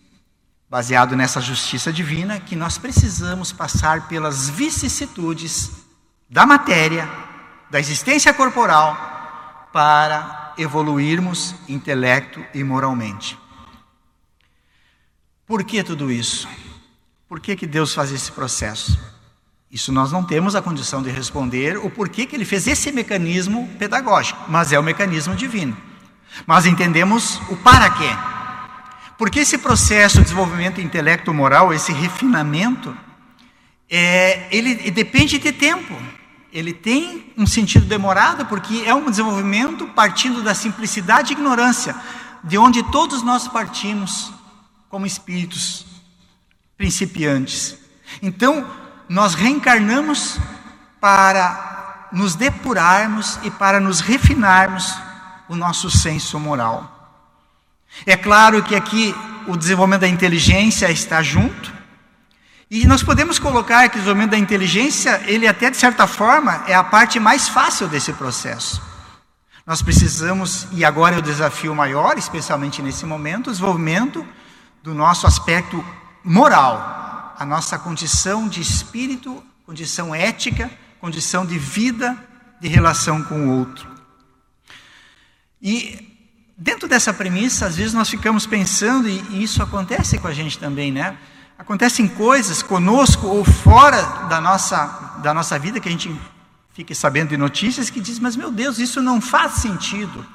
baseado 0.69 1.15
nessa 1.15 1.41
justiça 1.41 1.91
divina, 1.91 2.39
que 2.39 2.55
nós 2.55 2.77
precisamos 2.77 3.51
passar 3.51 4.07
pelas 4.07 4.49
vicissitudes 4.49 5.71
da 6.29 6.45
matéria, 6.45 7.09
da 7.69 7.79
existência 7.79 8.33
corporal, 8.33 9.69
para 9.73 10.53
evoluirmos 10.57 11.55
intelecto 11.67 12.43
e 12.53 12.63
moralmente. 12.63 13.37
Por 15.45 15.63
que 15.63 15.83
tudo 15.83 16.11
isso? 16.11 16.47
Por 17.27 17.39
que, 17.39 17.55
que 17.55 17.67
Deus 17.67 17.93
faz 17.93 18.11
esse 18.11 18.31
processo? 18.31 18.97
Isso 19.69 19.91
nós 19.91 20.11
não 20.11 20.23
temos 20.23 20.55
a 20.55 20.61
condição 20.61 21.01
de 21.01 21.09
responder 21.09 21.77
o 21.77 21.89
porquê 21.89 22.25
que 22.25 22.35
ele 22.35 22.45
fez 22.45 22.67
esse 22.67 22.91
mecanismo 22.91 23.69
pedagógico, 23.79 24.39
mas 24.49 24.71
é 24.73 24.79
o 24.79 24.83
mecanismo 24.83 25.35
divino. 25.35 25.90
Mas 26.45 26.65
entendemos 26.65 27.41
o 27.49 27.57
para 27.57 27.89
quê. 27.89 28.09
Porque 29.17 29.39
esse 29.39 29.57
processo 29.57 30.17
de 30.17 30.23
desenvolvimento 30.23 30.81
intelecto-moral, 30.81 31.71
esse 31.71 31.91
refinamento, 31.91 32.97
é, 33.89 34.47
ele 34.51 34.89
depende 34.89 35.37
de 35.37 35.51
tempo. 35.51 35.95
Ele 36.51 36.73
tem 36.73 37.31
um 37.37 37.45
sentido 37.45 37.85
demorado, 37.85 38.45
porque 38.45 38.83
é 38.85 38.93
um 38.93 39.09
desenvolvimento 39.09 39.87
partindo 39.87 40.41
da 40.41 40.55
simplicidade 40.55 41.31
e 41.31 41.35
ignorância, 41.35 41.95
de 42.43 42.57
onde 42.57 42.83
todos 42.91 43.21
nós 43.21 43.47
partimos 43.47 44.33
como 44.89 45.05
espíritos 45.05 45.85
principiantes. 46.75 47.77
Então, 48.21 48.67
nós 49.07 49.35
reencarnamos 49.35 50.39
para 50.99 52.09
nos 52.11 52.35
depurarmos 52.35 53.39
e 53.43 53.51
para 53.51 53.79
nos 53.79 54.01
refinarmos 54.01 54.93
o 55.51 55.55
nosso 55.55 55.91
senso 55.91 56.39
moral. 56.39 56.79
É 58.05 58.15
claro 58.15 58.63
que 58.63 58.73
aqui 58.73 59.13
o 59.45 59.57
desenvolvimento 59.57 60.01
da 60.01 60.07
inteligência 60.07 60.89
está 60.89 61.21
junto, 61.21 61.73
e 62.69 62.87
nós 62.87 63.03
podemos 63.03 63.37
colocar 63.37 63.89
que 63.89 63.97
o 63.97 63.99
desenvolvimento 63.99 64.31
da 64.31 64.37
inteligência, 64.37 65.21
ele 65.25 65.45
até 65.45 65.69
de 65.69 65.75
certa 65.75 66.07
forma 66.07 66.63
é 66.67 66.73
a 66.73 66.85
parte 66.85 67.19
mais 67.19 67.49
fácil 67.49 67.89
desse 67.89 68.13
processo. 68.13 68.81
Nós 69.67 69.81
precisamos, 69.81 70.67
e 70.71 70.85
agora 70.85 71.15
é 71.15 71.19
o 71.19 71.21
desafio 71.21 71.75
maior, 71.75 72.17
especialmente 72.17 72.81
nesse 72.81 73.05
momento, 73.05 73.47
o 73.47 73.51
desenvolvimento 73.51 74.25
do 74.81 74.93
nosso 74.93 75.27
aspecto 75.27 75.83
moral, 76.23 77.35
a 77.37 77.45
nossa 77.45 77.77
condição 77.77 78.47
de 78.47 78.61
espírito, 78.61 79.43
condição 79.65 80.15
ética, 80.15 80.71
condição 81.01 81.45
de 81.45 81.59
vida, 81.59 82.17
de 82.61 82.69
relação 82.69 83.21
com 83.21 83.49
o 83.49 83.59
outro. 83.59 83.90
E 85.61 86.07
dentro 86.57 86.87
dessa 86.87 87.13
premissa, 87.13 87.65
às 87.65 87.75
vezes 87.75 87.93
nós 87.93 88.09
ficamos 88.09 88.45
pensando, 88.45 89.07
e 89.07 89.43
isso 89.43 89.61
acontece 89.61 90.17
com 90.17 90.27
a 90.27 90.33
gente 90.33 90.57
também, 90.57 90.91
né? 90.91 91.17
Acontecem 91.57 92.07
coisas 92.07 92.63
conosco 92.63 93.27
ou 93.27 93.45
fora 93.45 94.01
da 94.27 94.41
nossa, 94.41 95.19
da 95.21 95.33
nossa 95.33 95.59
vida 95.59 95.79
que 95.79 95.87
a 95.87 95.91
gente 95.91 96.13
fica 96.73 96.95
sabendo 96.95 97.29
de 97.29 97.37
notícias 97.37 97.89
que 97.89 97.99
diz, 97.99 98.17
mas 98.17 98.35
meu 98.35 98.51
Deus, 98.51 98.79
isso 98.79 99.01
não 99.01 99.21
faz 99.21 99.53
sentido. 99.53 100.25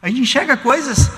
A 0.00 0.08
gente 0.08 0.20
enxerga 0.20 0.56
coisas 0.56 1.10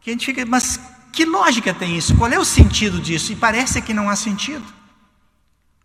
que 0.00 0.10
a 0.10 0.12
gente 0.12 0.24
fica, 0.24 0.46
mas 0.46 0.80
que 1.12 1.24
lógica 1.24 1.74
tem 1.74 1.96
isso? 1.96 2.14
Qual 2.16 2.30
é 2.30 2.38
o 2.38 2.44
sentido 2.44 3.00
disso? 3.00 3.32
E 3.32 3.36
parece 3.36 3.80
que 3.82 3.92
não 3.92 4.08
há 4.08 4.16
sentido. 4.16 4.64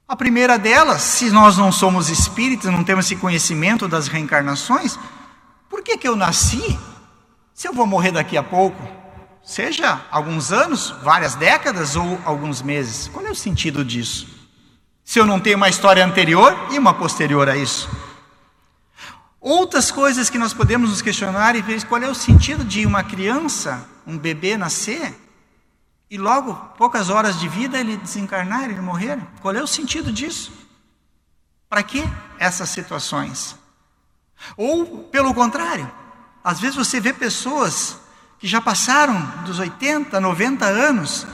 A 0.07 0.15
primeira 0.15 0.59
delas, 0.59 1.01
se 1.01 1.29
nós 1.31 1.57
não 1.57 1.71
somos 1.71 2.09
espíritos, 2.09 2.69
não 2.69 2.83
temos 2.83 3.05
esse 3.05 3.15
conhecimento 3.15 3.87
das 3.87 4.07
reencarnações, 4.07 4.99
por 5.71 5.81
que, 5.81 5.97
que 5.97 6.07
eu 6.07 6.17
nasci? 6.17 6.77
Se 7.53 7.65
eu 7.65 7.73
vou 7.73 7.87
morrer 7.87 8.11
daqui 8.11 8.35
a 8.35 8.43
pouco, 8.43 8.77
seja 9.41 10.05
alguns 10.11 10.51
anos, 10.51 10.91
várias 11.01 11.33
décadas 11.33 11.95
ou 11.95 12.19
alguns 12.25 12.61
meses, 12.61 13.07
qual 13.07 13.25
é 13.25 13.31
o 13.31 13.35
sentido 13.35 13.85
disso? 13.85 14.27
Se 15.01 15.17
eu 15.17 15.25
não 15.25 15.39
tenho 15.39 15.55
uma 15.55 15.69
história 15.69 16.05
anterior 16.05 16.53
e 16.71 16.77
uma 16.77 16.93
posterior 16.93 17.47
a 17.47 17.55
isso. 17.55 17.89
Outras 19.39 19.89
coisas 19.89 20.29
que 20.29 20.37
nós 20.37 20.53
podemos 20.53 20.89
nos 20.89 21.01
questionar 21.01 21.55
e 21.55 21.61
ver 21.61 21.83
qual 21.85 22.03
é 22.03 22.09
o 22.09 22.13
sentido 22.13 22.65
de 22.65 22.85
uma 22.85 23.03
criança, 23.03 23.87
um 24.05 24.17
bebê 24.17 24.57
nascer 24.57 25.15
e 26.09 26.17
logo, 26.17 26.53
poucas 26.77 27.09
horas 27.09 27.39
de 27.39 27.47
vida, 27.47 27.79
ele 27.79 27.95
desencarnar, 27.95 28.65
ele 28.65 28.81
morrer. 28.81 29.17
Qual 29.41 29.55
é 29.55 29.63
o 29.63 29.67
sentido 29.67 30.11
disso? 30.11 30.51
Para 31.69 31.81
que 31.81 32.03
essas 32.37 32.67
situações? 32.67 33.55
Ou, 34.57 35.03
pelo 35.11 35.33
contrário, 35.33 35.89
às 36.43 36.59
vezes 36.59 36.75
você 36.75 36.99
vê 36.99 37.13
pessoas 37.13 37.97
que 38.39 38.47
já 38.47 38.59
passaram 38.59 39.19
dos 39.45 39.59
80, 39.59 40.19
90 40.19 40.65
anos, 40.65 41.27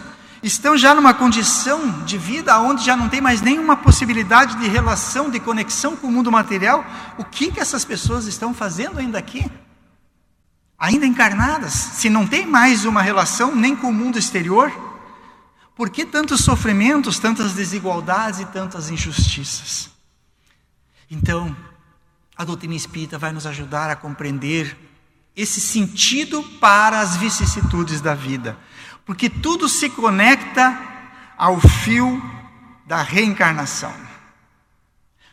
estão 0.44 0.78
já 0.78 0.94
numa 0.94 1.14
condição 1.14 2.04
de 2.04 2.18
vida 2.18 2.60
onde 2.60 2.84
já 2.84 2.96
não 2.96 3.10
tem 3.10 3.22
mais 3.22 3.42
nenhuma 3.42 3.78
possibilidade 3.78 4.56
de 4.58 4.68
relação, 4.68 5.30
de 5.30 5.40
conexão 5.40 5.96
com 5.96 6.08
o 6.08 6.12
mundo 6.12 6.32
material. 6.32 6.86
O 7.18 7.24
que, 7.24 7.52
que 7.52 7.60
essas 7.60 7.86
pessoas 7.86 8.26
estão 8.26 8.54
fazendo 8.54 9.00
ainda 9.00 9.18
aqui? 9.18 9.50
ainda 10.78 11.06
encarnadas, 11.06 11.74
se 11.74 12.10
não 12.10 12.28
tem 12.28 12.46
mais 12.46 12.86
uma 12.86 13.02
relação 13.02 13.56
nem 13.56 13.76
com 13.76 13.90
o 13.90 13.94
mundo 13.94 14.20
exterior, 14.20 14.72
por 15.76 15.90
que 15.90 16.06
tantos 16.06 16.42
sofrimentos, 16.42 17.18
tantas 17.18 17.54
desigualdades 17.54 18.42
e 18.42 18.46
tantas 18.46 18.90
injustiças? 18.90 19.90
Então, 21.10 21.56
a 22.38 22.44
doutrina 22.44 22.75
espírita 22.75 23.17
vai 23.17 23.32
nos 23.32 23.48
ajudar 23.48 23.89
a 23.89 23.96
compreender 23.96 24.77
esse 25.36 25.60
sentido 25.60 26.44
para 26.60 27.00
as 27.00 27.17
vicissitudes 27.17 28.01
da 28.01 28.13
vida, 28.13 28.58
porque 29.06 29.29
tudo 29.29 29.67
se 29.67 29.89
conecta 29.89 30.77
ao 31.38 31.60
fio 31.60 32.22
da 32.86 33.01
reencarnação, 33.01 33.94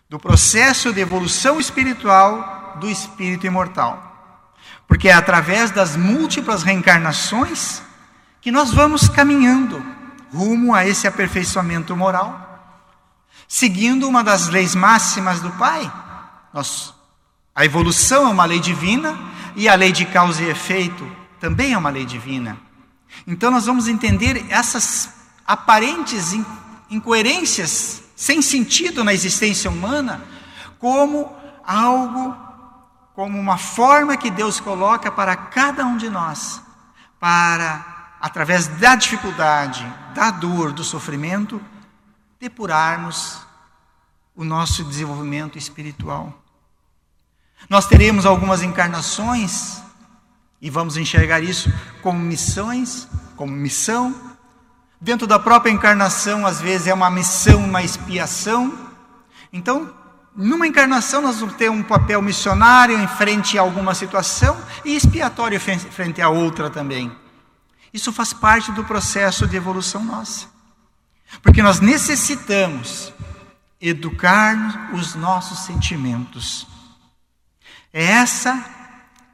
do 0.09 0.19
processo 0.19 0.93
de 0.93 1.01
evolução 1.01 1.59
espiritual 1.59 2.77
do 2.81 2.89
espírito 2.89 3.47
imortal. 3.47 4.13
Porque 4.87 5.09
é 5.09 5.13
através 5.13 5.71
das 5.71 5.97
múltiplas 5.97 6.63
reencarnações 6.63 7.83
que 8.41 8.53
nós 8.53 8.73
vamos 8.73 9.09
caminhando 9.09 9.83
rumo 10.33 10.75
a 10.75 10.87
esse 10.87 11.07
aperfeiçoamento 11.07 11.97
moral, 11.97 12.43
seguindo 13.49 14.09
uma 14.09 14.23
das 14.23 14.49
leis 14.49 14.75
máximas 14.75 15.41
do 15.41 15.51
Pai. 15.53 15.91
Nós, 16.55 16.95
a 17.53 17.65
evolução 17.65 18.29
é 18.29 18.31
uma 18.31 18.45
lei 18.45 18.61
divina 18.61 19.19
e 19.57 19.69
a 19.69 19.75
lei 19.75 19.91
de 19.91 20.07
causa 20.07 20.41
e 20.41 20.49
efeito 20.49 21.05
também 21.41 21.73
é 21.73 21.79
uma 21.79 21.91
lei 21.91 22.07
divina. 22.07 22.57
Então 23.27 23.51
nós 23.51 23.67
vamos 23.67 23.89
entender 23.89 24.47
essas 24.49 25.13
aparentes 25.45 26.33
incoerências 26.89 28.05
sem 28.15 28.41
sentido 28.41 29.03
na 29.03 29.13
existência 29.13 29.69
humana 29.69 30.23
como 30.79 31.35
algo 31.67 32.37
como 33.15 33.39
uma 33.39 33.59
forma 33.59 34.17
que 34.17 34.31
Deus 34.31 34.61
coloca 34.61 35.11
para 35.11 35.37
cada 35.37 35.85
um 35.87 35.97
de 35.97 36.11
nós, 36.11 36.61
para, 37.21 38.17
através 38.21 38.67
da 38.67 38.97
dificuldade, 38.97 39.87
da 40.15 40.33
dor, 40.33 40.73
do 40.73 40.83
sofrimento, 40.83 41.61
depurarmos 42.41 43.39
o 44.35 44.45
nosso 44.45 44.83
desenvolvimento 44.83 45.57
espiritual. 45.57 46.44
Nós 47.69 47.87
teremos 47.87 48.27
algumas 48.27 48.63
encarnações 48.63 49.83
e 50.61 50.71
vamos 50.71 50.97
enxergar 50.97 51.41
isso 51.41 51.73
como 52.03 52.19
missões, 52.19 53.09
como 53.37 53.53
missão. 53.53 54.15
Dentro 55.01 55.27
da 55.27 55.39
própria 55.39 55.71
encarnação, 55.71 56.47
às 56.47 56.61
vezes 56.61 56.87
é 56.87 56.95
uma 56.95 57.11
missão, 57.11 57.65
uma 57.65 57.83
expiação. 57.83 58.73
Então, 59.53 59.93
numa 60.35 60.67
encarnação, 60.67 61.23
nós 61.23 61.39
vamos 61.39 61.55
ter 61.57 61.71
um 61.71 61.83
papel 61.83 62.21
missionário 62.21 62.99
em 62.99 63.07
frente 63.07 63.59
a 63.59 63.63
alguma 63.63 63.95
situação 63.95 64.57
e 64.85 64.97
expiatório 64.97 65.61
frente 65.61 66.21
a 66.21 66.29
outra 66.29 66.69
também. 66.71 67.15
Isso 67.93 68.13
faz 68.13 68.33
parte 68.33 68.73
do 68.73 68.83
processo 68.83 69.47
de 69.47 69.57
evolução 69.57 70.03
nossa. 70.05 70.49
Porque 71.43 71.63
nós 71.63 71.79
necessitamos 71.79 73.13
educar 73.81 74.91
os 74.93 75.15
nossos 75.15 75.61
sentimentos. 75.61 76.67
É 77.97 78.03
essa 78.03 78.65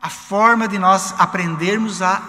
a 0.02 0.10
forma 0.10 0.68
de 0.68 0.78
nós 0.78 1.14
aprendermos 1.16 2.02
a 2.02 2.22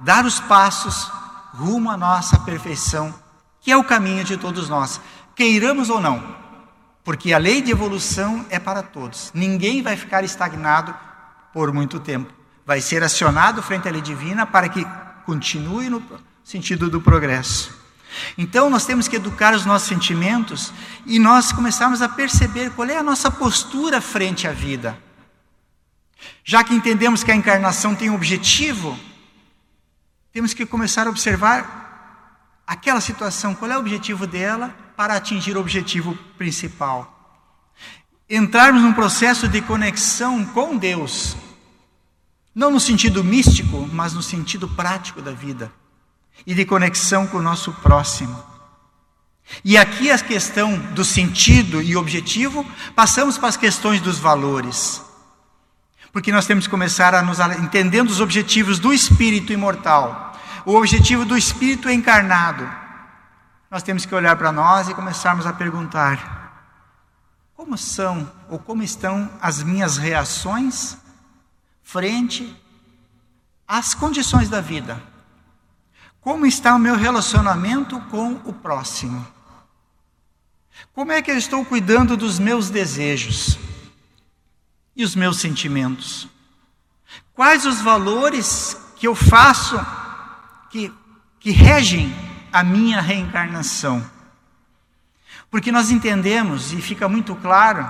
dar 0.00 0.24
os 0.24 0.40
passos 0.40 1.08
rumo 1.54 1.88
à 1.88 1.96
nossa 1.96 2.36
perfeição, 2.40 3.14
que 3.60 3.70
é 3.70 3.76
o 3.76 3.84
caminho 3.84 4.24
de 4.24 4.36
todos 4.36 4.68
nós, 4.68 5.00
queiramos 5.36 5.88
ou 5.88 6.00
não. 6.00 6.36
Porque 7.04 7.32
a 7.32 7.38
lei 7.38 7.62
de 7.62 7.70
evolução 7.70 8.44
é 8.50 8.58
para 8.58 8.82
todos. 8.82 9.30
Ninguém 9.32 9.80
vai 9.80 9.96
ficar 9.96 10.24
estagnado 10.24 10.92
por 11.52 11.72
muito 11.72 12.00
tempo. 12.00 12.32
Vai 12.66 12.80
ser 12.80 13.04
acionado 13.04 13.62
frente 13.62 13.86
à 13.86 13.92
lei 13.92 14.02
divina 14.02 14.44
para 14.44 14.68
que 14.68 14.84
continue 15.24 15.88
no 15.88 16.02
sentido 16.42 16.90
do 16.90 17.00
progresso. 17.00 17.72
Então 18.36 18.68
nós 18.68 18.84
temos 18.84 19.06
que 19.06 19.14
educar 19.14 19.54
os 19.54 19.64
nossos 19.64 19.86
sentimentos 19.86 20.72
e 21.06 21.20
nós 21.20 21.52
começarmos 21.52 22.02
a 22.02 22.08
perceber 22.08 22.70
qual 22.70 22.88
é 22.88 22.96
a 22.96 23.02
nossa 23.02 23.30
postura 23.30 24.00
frente 24.00 24.48
à 24.48 24.50
vida. 24.50 25.06
Já 26.44 26.64
que 26.64 26.74
entendemos 26.74 27.22
que 27.22 27.30
a 27.30 27.36
encarnação 27.36 27.94
tem 27.94 28.10
um 28.10 28.14
objetivo, 28.14 28.98
temos 30.32 30.54
que 30.54 30.64
começar 30.64 31.06
a 31.06 31.10
observar 31.10 32.62
aquela 32.66 33.00
situação, 33.00 33.54
qual 33.54 33.70
é 33.70 33.76
o 33.76 33.80
objetivo 33.80 34.26
dela 34.26 34.74
para 34.96 35.14
atingir 35.14 35.56
o 35.56 35.60
objetivo 35.60 36.14
principal. 36.36 37.14
Entrarmos 38.28 38.82
num 38.82 38.92
processo 38.92 39.48
de 39.48 39.62
conexão 39.62 40.44
com 40.44 40.76
Deus, 40.76 41.36
não 42.54 42.70
no 42.70 42.78
sentido 42.78 43.24
místico, 43.24 43.88
mas 43.92 44.12
no 44.12 44.22
sentido 44.22 44.68
prático 44.68 45.22
da 45.22 45.32
vida, 45.32 45.72
e 46.46 46.54
de 46.54 46.64
conexão 46.64 47.26
com 47.26 47.38
o 47.38 47.42
nosso 47.42 47.72
próximo. 47.74 48.42
E 49.64 49.78
aqui 49.78 50.10
a 50.10 50.18
questão 50.18 50.78
do 50.92 51.04
sentido 51.04 51.80
e 51.80 51.96
objetivo, 51.96 52.66
passamos 52.94 53.38
para 53.38 53.48
as 53.48 53.56
questões 53.56 54.00
dos 54.00 54.18
valores. 54.18 55.02
Porque 56.12 56.32
nós 56.32 56.46
temos 56.46 56.64
que 56.64 56.70
começar 56.70 57.14
a 57.14 57.22
nos 57.22 57.38
entendendo 57.40 58.08
os 58.10 58.20
objetivos 58.20 58.78
do 58.78 58.92
espírito 58.92 59.52
imortal, 59.52 60.36
o 60.64 60.74
objetivo 60.74 61.24
do 61.24 61.36
espírito 61.36 61.88
encarnado 61.88 62.68
nós 63.70 63.82
temos 63.82 64.06
que 64.06 64.14
olhar 64.14 64.34
para 64.36 64.50
nós 64.50 64.88
e 64.88 64.94
começarmos 64.94 65.46
a 65.46 65.52
perguntar: 65.52 66.74
como 67.54 67.76
são 67.76 68.30
ou 68.48 68.58
como 68.58 68.82
estão 68.82 69.30
as 69.40 69.62
minhas 69.62 69.98
reações 69.98 70.96
frente 71.82 72.56
às 73.66 73.94
condições 73.94 74.48
da 74.48 74.60
vida? 74.60 75.02
Como 76.20 76.46
está 76.46 76.74
o 76.74 76.78
meu 76.78 76.96
relacionamento 76.96 78.00
com 78.02 78.34
o 78.44 78.52
próximo? 78.52 79.26
Como 80.94 81.12
é 81.12 81.20
que 81.20 81.30
eu 81.30 81.36
estou 81.36 81.64
cuidando 81.64 82.16
dos 82.16 82.38
meus 82.38 82.70
desejos 82.70 83.58
e 84.98 85.02
os 85.02 85.14
meus 85.14 85.38
sentimentos? 85.38 86.28
Quais 87.32 87.64
os 87.64 87.80
valores 87.80 88.76
que 88.98 89.06
eu 89.06 89.14
faço 89.14 89.80
que, 90.68 90.92
que 91.40 91.50
regem 91.50 92.14
a 92.52 92.62
minha 92.62 93.00
reencarnação. 93.00 94.04
Porque 95.50 95.72
nós 95.72 95.90
entendemos, 95.90 96.72
e 96.72 96.80
fica 96.80 97.08
muito 97.08 97.34
claro, 97.36 97.88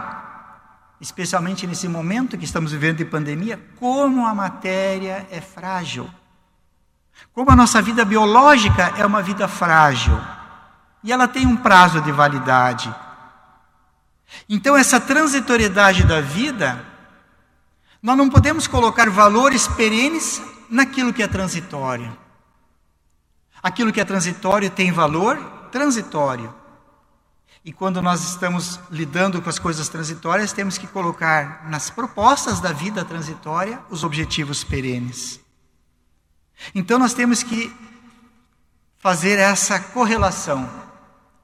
especialmente 1.00 1.66
nesse 1.66 1.88
momento 1.88 2.36
que 2.36 2.44
estamos 2.44 2.72
vivendo 2.72 2.98
de 2.98 3.04
pandemia, 3.04 3.60
como 3.78 4.26
a 4.26 4.34
matéria 4.34 5.26
é 5.30 5.40
frágil. 5.40 6.08
Como 7.32 7.50
a 7.50 7.56
nossa 7.56 7.82
vida 7.82 8.04
biológica 8.04 8.94
é 8.96 9.04
uma 9.04 9.22
vida 9.22 9.48
frágil. 9.48 10.18
E 11.02 11.12
ela 11.12 11.26
tem 11.26 11.46
um 11.46 11.56
prazo 11.56 12.00
de 12.00 12.12
validade. 12.12 12.94
Então, 14.48 14.76
essa 14.76 15.00
transitoriedade 15.00 16.04
da 16.04 16.20
vida, 16.20 16.84
nós 18.02 18.16
não 18.16 18.28
podemos 18.28 18.66
colocar 18.66 19.10
valores 19.10 19.66
perenes 19.68 20.40
naquilo 20.70 21.12
que 21.12 21.22
é 21.22 21.28
transitório. 21.28 22.16
Aquilo 23.62 23.92
que 23.92 24.00
é 24.00 24.04
transitório 24.04 24.70
tem 24.70 24.92
valor 24.92 25.36
transitório. 25.72 26.54
E 27.64 27.72
quando 27.72 28.00
nós 28.00 28.22
estamos 28.22 28.80
lidando 28.90 29.42
com 29.42 29.50
as 29.50 29.58
coisas 29.58 29.88
transitórias, 29.88 30.52
temos 30.52 30.78
que 30.78 30.86
colocar 30.86 31.68
nas 31.68 31.90
propostas 31.90 32.60
da 32.60 32.72
vida 32.72 33.04
transitória 33.04 33.80
os 33.90 34.04
objetivos 34.04 34.62
perenes. 34.62 35.40
Então 36.74 36.98
nós 36.98 37.14
temos 37.14 37.42
que 37.42 37.74
fazer 38.98 39.38
essa 39.38 39.78
correlação 39.78 40.68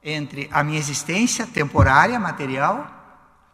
entre 0.03 0.49
a 0.51 0.63
minha 0.63 0.79
existência 0.79 1.45
temporária, 1.45 2.19
material, 2.19 2.91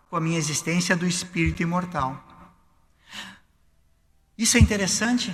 com 0.10 0.16
a 0.16 0.22
minha 0.22 0.38
existência 0.38 0.96
do 0.96 1.08
espírito 1.08 1.64
imortal. 1.64 2.31
Isso 4.42 4.58
é 4.58 4.60
interessante, 4.60 5.32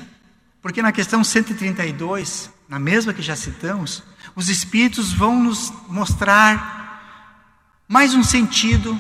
porque 0.62 0.82
na 0.82 0.91
questão 0.91 1.24
132, 1.24 2.52
na 2.67 2.78
mesma 2.78 3.13
que 3.13 3.22
já 3.22 3.38
citamos, 3.38 4.04
os 4.36 4.50
espíritos 4.50 5.13
vão 5.13 5.41
nos 5.41 5.72
mostrar 5.88 7.86
mais 7.88 8.13
um 8.13 8.22
sentido 8.22 9.00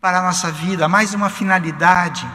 para 0.00 0.18
a 0.18 0.22
nossa 0.22 0.50
vida, 0.50 0.88
mais 0.88 1.14
uma 1.14 1.30
finalidade, 1.30 2.28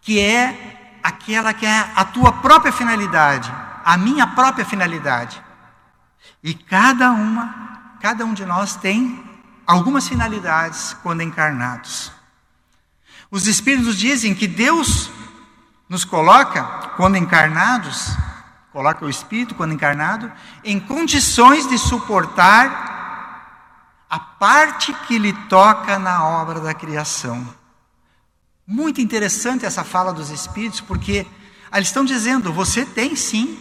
que 0.00 0.18
é 0.18 0.98
aquela 1.00 1.54
que 1.54 1.64
é 1.64 1.92
a 1.94 2.04
tua 2.04 2.32
própria 2.32 2.72
finalidade, 2.72 3.48
a 3.84 3.96
minha 3.96 4.26
própria 4.26 4.64
finalidade. 4.64 5.40
E 6.42 6.54
cada 6.54 7.12
uma, 7.12 7.94
cada 8.00 8.24
um 8.24 8.34
de 8.34 8.44
nós 8.44 8.74
tem 8.74 9.24
algumas 9.64 10.08
finalidades 10.08 10.96
quando 11.04 11.22
encarnados. 11.22 12.10
Os 13.30 13.46
espíritos 13.46 13.96
dizem 13.96 14.34
que 14.34 14.48
Deus 14.48 15.16
nos 15.88 16.04
coloca, 16.04 16.62
quando 16.96 17.16
encarnados, 17.16 18.16
coloca 18.72 19.04
o 19.04 19.10
espírito, 19.10 19.54
quando 19.54 19.72
encarnado, 19.72 20.30
em 20.62 20.78
condições 20.78 21.68
de 21.68 21.78
suportar 21.78 22.86
a 24.08 24.18
parte 24.18 24.92
que 25.06 25.18
lhe 25.18 25.32
toca 25.48 25.98
na 25.98 26.24
obra 26.24 26.60
da 26.60 26.74
criação. 26.74 27.46
Muito 28.66 29.00
interessante 29.00 29.64
essa 29.64 29.82
fala 29.82 30.12
dos 30.12 30.30
espíritos, 30.30 30.80
porque 30.80 31.26
eles 31.72 31.88
estão 31.88 32.04
dizendo: 32.04 32.52
você 32.52 32.84
tem 32.84 33.16
sim 33.16 33.58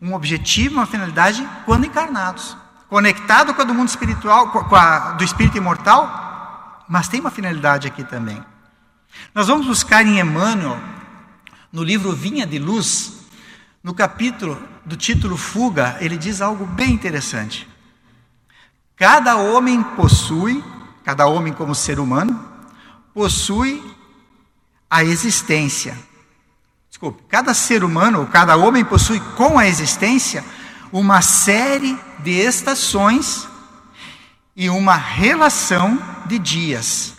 um 0.00 0.14
objetivo, 0.14 0.76
uma 0.76 0.86
finalidade 0.86 1.48
quando 1.64 1.86
encarnados, 1.86 2.56
conectado 2.88 3.54
com 3.54 3.62
a 3.62 3.64
do 3.64 3.74
mundo 3.74 3.88
espiritual, 3.88 4.50
com 4.50 4.76
a 4.76 5.12
do 5.12 5.24
espírito 5.24 5.56
imortal, 5.56 6.84
mas 6.88 7.08
tem 7.08 7.20
uma 7.20 7.30
finalidade 7.30 7.88
aqui 7.88 8.04
também. 8.04 8.44
Nós 9.34 9.48
vamos 9.48 9.66
buscar 9.66 10.04
em 10.04 10.18
Emmanuel, 10.18 10.78
no 11.74 11.82
livro 11.82 12.12
Vinha 12.12 12.46
de 12.46 12.56
Luz, 12.56 13.14
no 13.82 13.92
capítulo 13.92 14.56
do 14.84 14.96
título 14.96 15.36
Fuga, 15.36 15.96
ele 16.00 16.16
diz 16.16 16.40
algo 16.40 16.64
bem 16.64 16.92
interessante. 16.92 17.68
Cada 18.94 19.34
homem 19.34 19.82
possui, 19.82 20.62
cada 21.02 21.26
homem 21.26 21.52
como 21.52 21.74
ser 21.74 21.98
humano, 21.98 22.48
possui 23.12 23.82
a 24.88 25.02
existência. 25.02 25.98
Desculpe, 26.88 27.24
cada 27.28 27.52
ser 27.52 27.82
humano, 27.82 28.28
cada 28.30 28.54
homem 28.54 28.84
possui 28.84 29.18
com 29.36 29.58
a 29.58 29.66
existência 29.66 30.44
uma 30.92 31.20
série 31.22 31.98
de 32.20 32.30
estações 32.30 33.48
e 34.54 34.70
uma 34.70 34.94
relação 34.94 36.00
de 36.26 36.38
dias, 36.38 37.13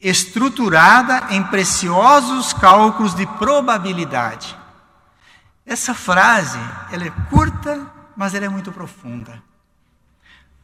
estruturada 0.00 1.28
em 1.30 1.42
preciosos 1.42 2.52
cálculos 2.52 3.14
de 3.14 3.26
probabilidade. 3.26 4.56
Essa 5.64 5.94
frase, 5.94 6.58
ela 6.92 7.04
é 7.04 7.12
curta, 7.28 7.86
mas 8.16 8.34
ela 8.34 8.44
é 8.44 8.48
muito 8.48 8.70
profunda. 8.70 9.42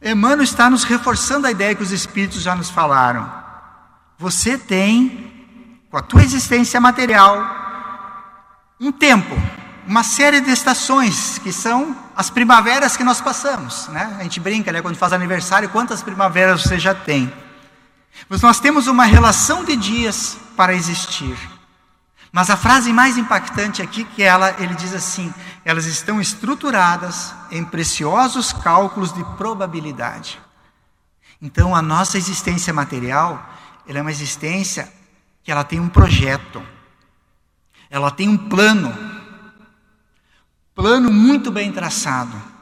Emmanuel 0.01 0.43
está 0.43 0.69
nos 0.69 0.83
reforçando 0.83 1.47
a 1.47 1.51
ideia 1.51 1.75
que 1.75 1.83
os 1.83 1.91
Espíritos 1.91 2.41
já 2.41 2.55
nos 2.55 2.69
falaram. 2.69 3.29
Você 4.17 4.57
tem, 4.57 5.79
com 5.89 5.97
a 5.97 6.01
tua 6.01 6.23
existência 6.23 6.79
material, 6.79 7.63
um 8.79 8.91
tempo, 8.91 9.35
uma 9.87 10.03
série 10.03 10.41
de 10.41 10.51
estações, 10.51 11.39
que 11.39 11.51
são 11.51 11.95
as 12.15 12.29
primaveras 12.29 12.95
que 12.95 13.03
nós 13.03 13.19
passamos. 13.21 13.87
Né? 13.89 14.17
A 14.19 14.23
gente 14.23 14.39
brinca 14.39 14.71
né, 14.71 14.81
quando 14.81 14.97
faz 14.97 15.13
aniversário, 15.13 15.69
quantas 15.69 16.01
primaveras 16.01 16.63
você 16.63 16.79
já 16.79 16.93
tem. 16.93 17.31
Mas 18.29 18.41
nós 18.41 18.59
temos 18.59 18.87
uma 18.87 19.05
relação 19.05 19.63
de 19.63 19.75
dias 19.75 20.37
para 20.55 20.73
existir. 20.73 21.37
Mas 22.31 22.49
a 22.49 22.57
frase 22.57 22.91
mais 22.91 23.17
impactante 23.17 23.81
aqui 23.81 24.03
que 24.03 24.23
ela, 24.23 24.55
ele 24.59 24.73
diz 24.75 24.93
assim: 24.93 25.31
elas 25.63 25.85
estão 25.85 26.19
estruturadas 26.19 27.33
em 27.51 27.63
preciosos 27.63 28.51
cálculos 28.51 29.13
de 29.13 29.23
probabilidade. 29.37 30.39
Então 31.41 31.75
a 31.75 31.81
nossa 31.81 32.17
existência 32.17 32.73
material, 32.73 33.53
ela 33.87 33.99
é 33.99 34.01
uma 34.01 34.11
existência 34.11 34.91
que 35.43 35.51
ela 35.51 35.63
tem 35.63 35.79
um 35.79 35.89
projeto. 35.89 36.63
Ela 37.89 38.09
tem 38.09 38.27
um 38.29 38.37
plano. 38.37 38.91
Plano 40.73 41.11
muito 41.11 41.51
bem 41.51 41.71
traçado. 41.71 42.52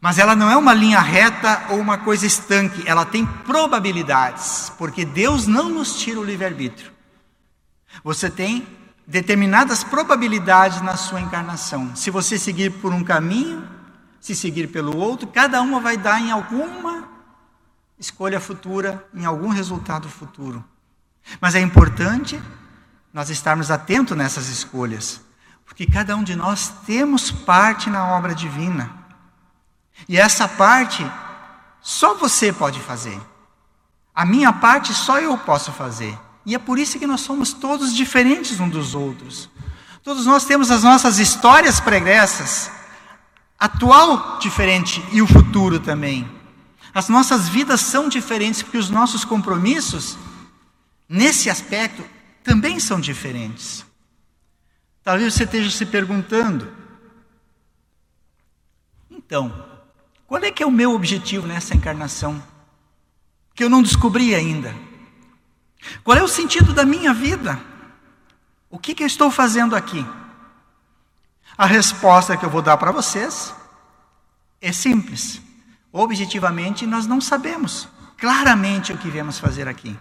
Mas 0.00 0.18
ela 0.18 0.36
não 0.36 0.50
é 0.50 0.56
uma 0.56 0.72
linha 0.72 1.00
reta 1.00 1.66
ou 1.70 1.80
uma 1.80 1.98
coisa 1.98 2.24
estanque, 2.24 2.86
ela 2.86 3.04
tem 3.04 3.26
probabilidades, 3.26 4.72
porque 4.78 5.04
Deus 5.04 5.46
não 5.46 5.68
nos 5.68 5.98
tira 5.98 6.20
o 6.20 6.24
livre-arbítrio. 6.24 6.92
Você 8.04 8.30
tem 8.30 8.66
determinadas 9.06 9.82
probabilidades 9.82 10.82
na 10.82 10.96
sua 10.96 11.20
encarnação. 11.20 11.96
Se 11.96 12.10
você 12.10 12.38
seguir 12.38 12.70
por 12.70 12.92
um 12.92 13.02
caminho, 13.02 13.66
se 14.20 14.36
seguir 14.36 14.68
pelo 14.68 14.96
outro, 14.96 15.26
cada 15.26 15.60
uma 15.62 15.80
vai 15.80 15.96
dar 15.96 16.20
em 16.20 16.30
alguma 16.30 17.08
escolha 17.98 18.38
futura, 18.38 19.04
em 19.12 19.24
algum 19.24 19.48
resultado 19.48 20.08
futuro. 20.08 20.64
Mas 21.40 21.54
é 21.54 21.60
importante 21.60 22.40
nós 23.12 23.30
estarmos 23.30 23.70
atentos 23.70 24.16
nessas 24.16 24.48
escolhas, 24.48 25.20
porque 25.64 25.86
cada 25.86 26.14
um 26.14 26.22
de 26.22 26.36
nós 26.36 26.68
temos 26.86 27.30
parte 27.30 27.90
na 27.90 28.06
obra 28.08 28.34
divina. 28.34 28.97
E 30.06 30.18
essa 30.18 30.46
parte 30.46 31.04
só 31.80 32.14
você 32.14 32.52
pode 32.52 32.80
fazer. 32.80 33.18
A 34.14 34.24
minha 34.26 34.52
parte 34.52 34.92
só 34.92 35.18
eu 35.18 35.38
posso 35.38 35.72
fazer. 35.72 36.18
E 36.44 36.54
é 36.54 36.58
por 36.58 36.78
isso 36.78 36.98
que 36.98 37.06
nós 37.06 37.20
somos 37.20 37.52
todos 37.52 37.94
diferentes 37.94 38.60
uns 38.60 38.70
dos 38.70 38.94
outros. 38.94 39.48
Todos 40.02 40.26
nós 40.26 40.44
temos 40.44 40.70
as 40.70 40.82
nossas 40.82 41.18
histórias 41.18 41.80
pregressas, 41.80 42.70
atual 43.58 44.38
diferente 44.38 45.04
e 45.12 45.20
o 45.20 45.26
futuro 45.26 45.78
também. 45.78 46.28
As 46.94 47.08
nossas 47.08 47.48
vidas 47.48 47.80
são 47.80 48.08
diferentes 48.08 48.62
porque 48.62 48.78
os 48.78 48.90
nossos 48.90 49.24
compromissos, 49.24 50.16
nesse 51.08 51.50
aspecto, 51.50 52.02
também 52.42 52.80
são 52.80 52.98
diferentes. 52.98 53.84
Talvez 55.04 55.34
você 55.34 55.44
esteja 55.44 55.70
se 55.70 55.86
perguntando: 55.86 56.72
então, 59.10 59.77
qual 60.28 60.44
é 60.44 60.50
que 60.50 60.62
é 60.62 60.66
o 60.66 60.70
meu 60.70 60.92
objetivo 60.92 61.46
nessa 61.46 61.74
encarnação? 61.74 62.40
Que 63.54 63.64
eu 63.64 63.70
não 63.70 63.82
descobri 63.82 64.34
ainda. 64.34 64.76
Qual 66.04 66.18
é 66.18 66.22
o 66.22 66.28
sentido 66.28 66.74
da 66.74 66.84
minha 66.84 67.14
vida? 67.14 67.58
O 68.68 68.78
que, 68.78 68.94
que 68.94 69.02
eu 69.02 69.06
estou 69.06 69.30
fazendo 69.30 69.74
aqui? 69.74 70.06
A 71.56 71.64
resposta 71.64 72.36
que 72.36 72.44
eu 72.44 72.50
vou 72.50 72.60
dar 72.60 72.76
para 72.76 72.92
vocês 72.92 73.54
é 74.60 74.70
simples. 74.70 75.40
Objetivamente, 75.90 76.86
nós 76.86 77.06
não 77.06 77.22
sabemos 77.22 77.88
claramente 78.18 78.92
o 78.92 78.98
que 78.98 79.08
viemos 79.08 79.38
fazer 79.38 79.66
aqui. 79.66 79.98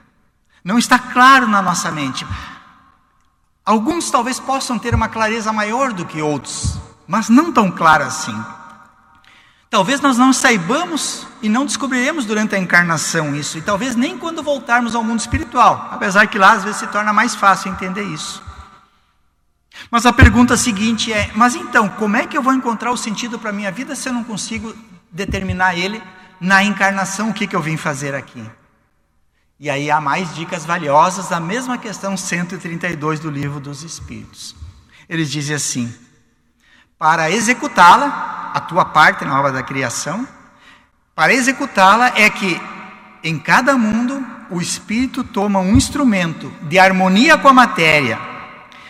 Não 0.61 0.77
está 0.77 0.99
claro 0.99 1.47
na 1.47 1.61
nossa 1.61 1.89
mente. 1.89 2.27
Alguns 3.63 4.11
talvez 4.11 4.41
possam 4.41 4.77
ter 4.77 4.93
uma 4.93 5.07
clareza 5.07 5.53
maior 5.53 5.93
do 5.93 6.05
que 6.05 6.21
outros, 6.21 6.77
mas 7.07 7.29
não 7.29 7.53
tão 7.53 7.71
clara 7.71 8.07
assim. 8.07 8.37
Talvez 9.69 9.99
nós 9.99 10.17
não 10.17 10.31
saibamos 10.31 11.27
e 11.41 11.49
não 11.49 11.65
descobriremos 11.65 12.25
durante 12.25 12.55
a 12.55 12.59
encarnação 12.59 13.35
isso, 13.35 13.57
e 13.57 13.61
talvez 13.61 13.95
nem 13.95 14.17
quando 14.17 14.41
voltarmos 14.41 14.95
ao 14.95 15.03
mundo 15.03 15.19
espiritual, 15.19 15.89
apesar 15.91 16.27
que 16.27 16.39
lá 16.39 16.53
às 16.53 16.63
vezes 16.63 16.79
se 16.79 16.87
torna 16.87 17.11
mais 17.11 17.35
fácil 17.35 17.71
entender 17.71 18.03
isso. 18.03 18.41
Mas 19.91 20.05
a 20.05 20.13
pergunta 20.13 20.57
seguinte 20.57 21.11
é: 21.13 21.31
mas 21.35 21.55
então, 21.55 21.89
como 21.89 22.15
é 22.15 22.25
que 22.25 22.37
eu 22.37 22.41
vou 22.41 22.53
encontrar 22.53 22.91
o 22.91 22.97
sentido 22.97 23.37
para 23.37 23.49
a 23.49 23.53
minha 23.53 23.71
vida 23.71 23.95
se 23.95 24.09
eu 24.09 24.13
não 24.13 24.23
consigo 24.23 24.73
determinar 25.11 25.77
ele 25.77 26.01
na 26.39 26.63
encarnação, 26.63 27.29
o 27.29 27.33
que, 27.33 27.47
que 27.47 27.55
eu 27.55 27.61
vim 27.61 27.77
fazer 27.77 28.15
aqui? 28.15 28.43
E 29.59 29.69
aí 29.69 29.89
há 29.89 29.99
mais 29.99 30.35
dicas 30.35 30.65
valiosas 30.65 31.29
da 31.29 31.39
mesma 31.39 31.77
questão 31.77 32.15
132 32.15 33.19
do 33.19 33.29
livro 33.29 33.59
dos 33.59 33.83
Espíritos. 33.83 34.55
Eles 35.09 35.31
dizem 35.31 35.55
assim: 35.55 35.93
para 36.97 37.29
executá-la, 37.29 38.51
a 38.53 38.59
tua 38.59 38.85
parte 38.85 39.23
na 39.23 39.39
obra 39.39 39.51
da 39.51 39.63
criação, 39.63 40.27
para 41.13 41.33
executá-la 41.33 42.07
é 42.15 42.29
que 42.29 42.59
em 43.23 43.37
cada 43.37 43.77
mundo 43.77 44.25
o 44.49 44.61
espírito 44.61 45.23
toma 45.23 45.59
um 45.59 45.75
instrumento 45.75 46.51
de 46.63 46.79
harmonia 46.79 47.37
com 47.37 47.47
a 47.47 47.53
matéria, 47.53 48.19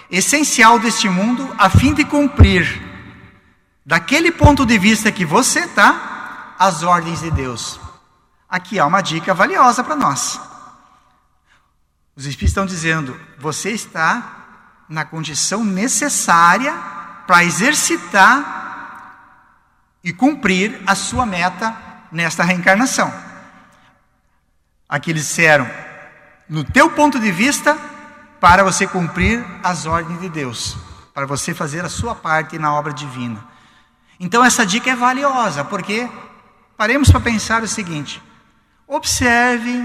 essencial 0.10 0.80
deste 0.80 1.10
mundo, 1.10 1.54
a 1.58 1.70
fim 1.70 1.94
de 1.94 2.06
cumprir, 2.06 2.82
daquele 3.86 4.32
ponto 4.32 4.66
de 4.66 4.78
vista 4.78 5.12
que 5.12 5.26
você 5.26 5.62
está, 5.62 6.56
as 6.60 6.84
ordens 6.84 7.22
de 7.22 7.32
Deus. 7.32 7.80
Aqui 8.50 8.80
há 8.80 8.86
uma 8.86 9.02
dica 9.02 9.34
valiosa 9.34 9.84
para 9.84 9.96
nós. 9.96 10.40
Os 12.16 12.26
espíritos 12.26 12.52
estão 12.52 12.66
dizendo: 12.66 13.20
você 13.38 13.72
está 13.72 14.86
na 14.90 15.04
condição 15.04 15.64
necessária 15.64 16.74
para 17.28 17.44
exercitar 17.44 18.56
e 20.04 20.14
cumprir 20.14 20.82
a 20.88 20.96
sua 20.96 21.26
meta 21.26 21.76
nesta 22.12 22.44
reencarnação. 22.44 23.14
Aqui 24.88 25.12
eles 25.12 25.28
disseram, 25.28 25.70
no 26.48 26.64
teu 26.64 26.90
ponto 26.92 27.20
de 27.20 27.30
vista, 27.30 27.78
para 28.40 28.64
você 28.64 28.88
cumprir 28.88 29.46
as 29.62 29.86
ordens 29.86 30.22
de 30.22 30.30
Deus, 30.30 30.78
para 31.14 31.26
você 31.26 31.54
fazer 31.54 31.84
a 31.84 31.90
sua 31.90 32.16
parte 32.16 32.58
na 32.58 32.74
obra 32.74 32.94
divina. 32.94 33.44
Então 34.18 34.44
essa 34.44 34.66
dica 34.66 34.90
é 34.90 34.96
valiosa, 34.96 35.66
porque 35.66 36.10
paremos 36.78 37.12
para 37.12 37.20
pensar 37.20 37.62
o 37.64 37.68
seguinte: 37.68 38.24
observe 38.88 39.84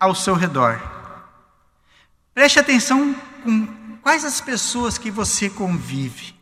ao 0.00 0.14
seu 0.14 0.34
redor. 0.34 0.80
Preste 2.34 2.58
atenção 2.58 3.14
com 3.44 3.66
quais 4.02 4.24
as 4.24 4.40
pessoas 4.40 4.98
que 4.98 5.10
você 5.10 5.48
convive. 5.48 6.37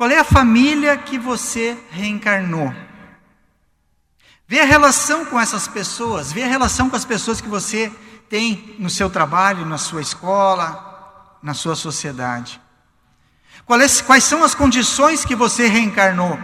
Qual 0.00 0.08
é 0.08 0.18
a 0.18 0.24
família 0.24 0.96
que 0.96 1.18
você 1.18 1.76
reencarnou? 1.90 2.74
Vê 4.48 4.60
a 4.60 4.64
relação 4.64 5.26
com 5.26 5.38
essas 5.38 5.68
pessoas, 5.68 6.32
vê 6.32 6.42
a 6.42 6.46
relação 6.46 6.88
com 6.88 6.96
as 6.96 7.04
pessoas 7.04 7.38
que 7.38 7.48
você 7.50 7.92
tem 8.26 8.76
no 8.78 8.88
seu 8.88 9.10
trabalho, 9.10 9.66
na 9.66 9.76
sua 9.76 10.00
escola, 10.00 11.36
na 11.42 11.52
sua 11.52 11.76
sociedade. 11.76 12.58
Quais 13.66 14.24
são 14.24 14.42
as 14.42 14.54
condições 14.54 15.22
que 15.22 15.36
você 15.36 15.68
reencarnou, 15.68 16.38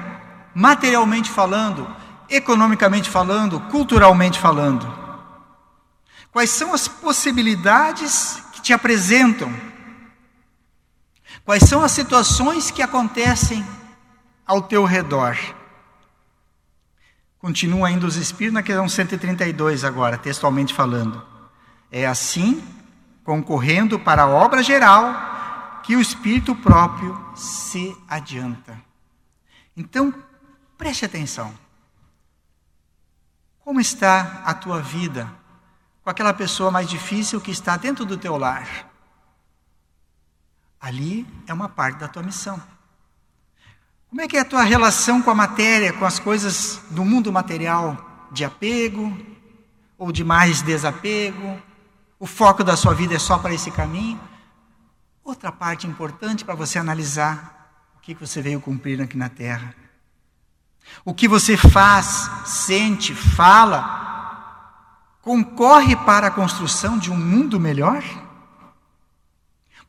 materialmente 0.55 1.31
falando, 1.31 1.91
economicamente 2.29 3.09
falando, 3.09 3.59
culturalmente 3.71 4.39
falando? 4.39 4.87
Quais 6.31 6.51
são 6.51 6.75
as 6.75 6.87
possibilidades 6.87 8.39
que 8.53 8.61
te 8.61 8.75
apresentam? 8.75 9.51
Quais 11.45 11.63
são 11.63 11.83
as 11.83 11.93
situações 11.93 12.71
que 12.71 12.83
acontecem 12.83 13.65
ao 14.47 14.63
teu 14.63 14.85
redor? 14.85 15.37
Continua 17.39 17.89
ainda 17.89 18.07
os 18.07 18.17
Espíritos 18.17 18.55
na 18.55 18.63
questão 18.63 18.89
132 18.89 19.85
agora, 19.85 20.19
textualmente 20.19 20.75
falando. 20.75 21.25
É 21.93 22.07
assim, 22.07 22.67
concorrendo 23.23 23.99
para 23.99 24.23
a 24.23 24.29
obra 24.29 24.63
geral, 24.63 25.81
que 25.83 25.95
o 25.95 26.01
Espírito 26.01 26.57
próprio 26.57 27.17
se 27.37 27.97
adianta. 28.09 28.81
Então, 29.77 30.13
preste 30.77 31.05
atenção. 31.05 31.55
Como 33.61 33.81
está 33.81 34.43
a 34.45 34.55
tua 34.55 34.81
vida 34.81 35.33
com 36.03 36.11
aquela 36.11 36.33
pessoa 36.33 36.71
mais 36.71 36.89
difícil 36.89 37.41
que 37.41 37.51
está 37.51 37.77
dentro 37.77 38.05
do 38.05 38.17
teu 38.17 38.37
lar? 38.37 38.96
Ali 40.81 41.27
é 41.47 41.53
uma 41.53 41.69
parte 41.69 41.99
da 41.99 42.09
tua 42.09 42.23
missão. 42.23 42.61
Como 44.09 44.21
é 44.21 44.29
que 44.29 44.37
é 44.37 44.41
a 44.41 44.45
tua 44.45 44.63
relação 44.63 45.21
com 45.21 45.31
a 45.31 45.35
matéria, 45.35 45.93
com 45.93 46.05
as 46.05 46.19
coisas 46.19 46.81
do 46.91 47.05
mundo 47.05 47.33
material? 47.33 48.29
De 48.31 48.45
apego 48.45 49.17
ou 49.99 50.13
de 50.13 50.25
mais 50.25 50.63
desapego? 50.63 51.61
O 52.19 52.27
foco 52.27 52.65
da 52.65 52.77
sua 52.77 52.95
vida 52.95 53.15
é 53.15 53.19
só 53.19 53.39
para 53.39 53.53
esse 53.53 53.71
caminho? 53.71 54.21
Outra 55.25 55.51
parte 55.51 55.87
importante 55.87 56.45
para 56.45 56.55
você 56.55 56.79
analisar 56.79 57.93
o 57.97 58.01
que 58.01 58.15
você 58.15 58.41
veio 58.41 58.61
cumprir 58.61 59.03
aqui 59.03 59.17
na 59.17 59.29
Terra. 59.29 59.75
O 61.05 61.13
que 61.13 61.27
você 61.27 61.57
faz, 61.57 62.31
sente, 62.45 63.15
fala, 63.15 65.19
concorre 65.21 65.97
para 65.97 66.29
a 66.29 66.31
construção 66.31 66.97
de 66.97 67.11
um 67.11 67.17
mundo 67.17 67.59
melhor? 67.59 68.05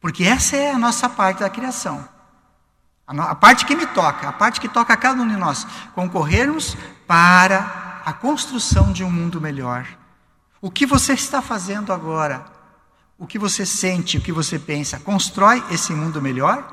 Porque 0.07 0.23
essa 0.23 0.55
é 0.55 0.71
a 0.71 0.79
nossa 0.79 1.09
parte 1.09 1.41
da 1.41 1.49
criação. 1.49 2.07
A 3.05 3.35
parte 3.35 3.65
que 3.65 3.75
me 3.75 3.85
toca, 3.87 4.29
a 4.29 4.31
parte 4.31 4.61
que 4.61 4.69
toca 4.69 4.93
a 4.93 4.95
cada 4.95 5.21
um 5.21 5.27
de 5.27 5.35
nós, 5.35 5.67
concorrermos 5.93 6.77
para 7.05 8.01
a 8.05 8.13
construção 8.13 8.93
de 8.93 9.03
um 9.03 9.11
mundo 9.11 9.41
melhor. 9.41 9.85
O 10.61 10.71
que 10.71 10.85
você 10.85 11.11
está 11.11 11.41
fazendo 11.41 11.91
agora? 11.91 12.45
O 13.19 13.27
que 13.27 13.37
você 13.37 13.65
sente, 13.65 14.17
o 14.17 14.21
que 14.21 14.31
você 14.31 14.57
pensa, 14.57 14.97
constrói 14.97 15.61
esse 15.71 15.91
mundo 15.91 16.21
melhor? 16.21 16.65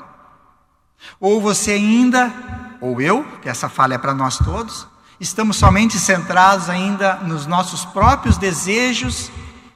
Ou 1.19 1.41
você 1.41 1.73
ainda, 1.73 2.33
ou 2.79 3.01
eu, 3.01 3.25
que 3.41 3.49
essa 3.49 3.67
fala 3.67 3.95
é 3.95 3.97
para 3.97 4.13
nós 4.13 4.37
todos, 4.37 4.87
estamos 5.19 5.57
somente 5.57 5.99
centrados 5.99 6.69
ainda 6.69 7.15
nos 7.15 7.45
nossos 7.45 7.83
próprios 7.83 8.37
desejos, 8.37 9.29